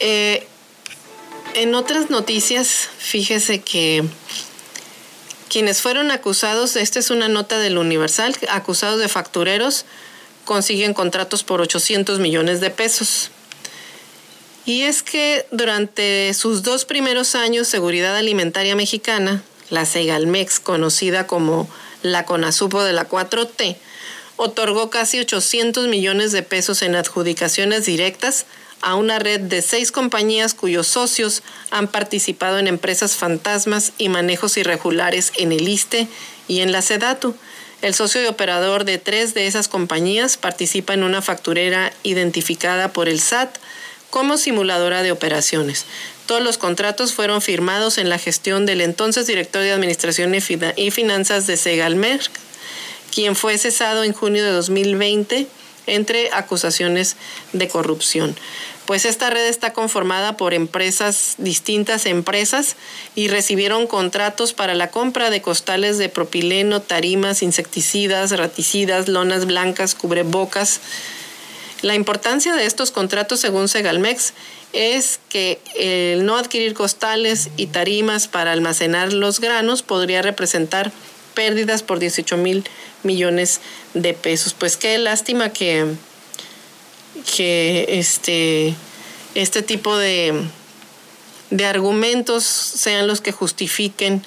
[0.00, 0.46] Eh,
[1.54, 4.04] en otras noticias, fíjese que
[5.48, 9.84] quienes fueron acusados, esta es una nota del Universal, acusados de factureros,
[10.44, 13.30] consiguen contratos por 800 millones de pesos.
[14.70, 21.68] Y es que durante sus dos primeros años, Seguridad Alimentaria Mexicana la Segalmex, conocida como
[22.04, 23.76] la Conasupo de la 4T,
[24.36, 28.46] otorgó casi 800 millones de pesos en adjudicaciones directas
[28.80, 31.42] a una red de seis compañías cuyos socios
[31.72, 36.06] han participado en empresas fantasmas y manejos irregulares en el ISTE
[36.46, 37.34] y en la SEDATU.
[37.82, 43.08] El socio y operador de tres de esas compañías participa en una facturera identificada por
[43.08, 43.58] el SAT
[44.10, 45.86] como simuladora de operaciones.
[46.26, 50.34] Todos los contratos fueron firmados en la gestión del entonces director de Administración
[50.76, 52.20] y Finanzas de Segalmer,
[53.12, 55.46] quien fue cesado en junio de 2020
[55.86, 57.16] entre acusaciones
[57.52, 58.36] de corrupción.
[58.86, 62.76] Pues esta red está conformada por empresas, distintas empresas,
[63.14, 69.94] y recibieron contratos para la compra de costales de propileno, tarimas, insecticidas, raticidas, lonas blancas,
[69.94, 70.80] cubrebocas.
[71.82, 74.34] La importancia de estos contratos, según Segalmex,
[74.72, 80.92] es que el no adquirir costales y tarimas para almacenar los granos podría representar
[81.34, 82.64] pérdidas por 18 mil
[83.02, 83.60] millones
[83.94, 84.54] de pesos.
[84.54, 85.86] Pues qué lástima que,
[87.34, 88.74] que este,
[89.34, 90.34] este tipo de,
[91.50, 94.22] de argumentos sean los que justifiquen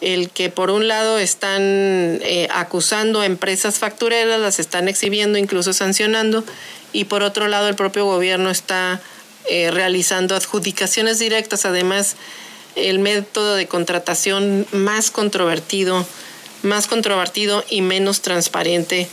[0.00, 5.72] el que por un lado están eh, acusando a empresas factureras, las están exhibiendo, incluso
[5.72, 6.44] sancionando,
[6.92, 9.00] y por otro lado el propio gobierno está
[9.48, 12.16] eh, realizando adjudicaciones directas, además
[12.76, 16.06] el método de contratación más controvertido,
[16.62, 19.08] más controvertido y menos transparente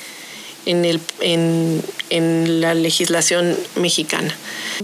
[0.65, 4.35] en, el, en, en, la legislación mexicana.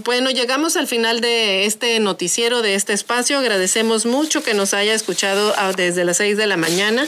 [0.04, 3.38] Bueno, llegamos al final de este noticiero, de este espacio.
[3.38, 7.06] Agradecemos mucho que nos haya escuchado desde las 6 de la mañana.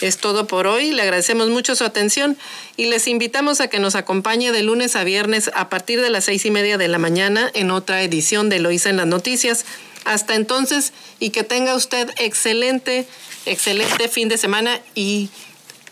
[0.00, 0.90] Es todo por hoy.
[0.90, 2.36] Le agradecemos mucho su atención
[2.76, 6.24] y les invitamos a que nos acompañe de lunes a viernes a partir de las
[6.24, 9.64] seis y media de la mañana en otra edición de Loisa en las Noticias.
[10.04, 13.06] Hasta entonces y que tenga usted excelente,
[13.46, 15.30] excelente fin de semana y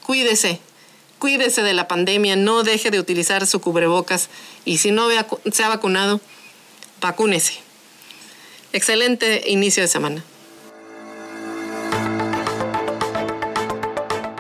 [0.03, 0.61] cuídese
[1.23, 4.29] cuídese de la pandemia, no deje de utilizar su cubrebocas
[4.65, 5.07] y si no
[5.53, 6.21] se ha vacunado,
[7.01, 7.61] vacúnese.
[8.73, 10.25] Excelente inicio de semana.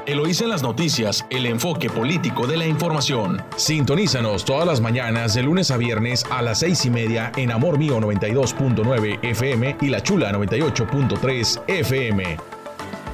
[0.06, 3.44] Eloísa en las noticias, el enfoque político de la información.
[3.56, 7.78] Sintonízanos todas las mañanas de lunes a viernes a las seis y media en Amor
[7.78, 12.36] Mío 92.9 FM y La Chula 98.3 FM.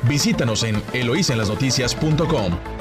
[0.05, 2.78] Visítanos en eloísenlasnoticias.com.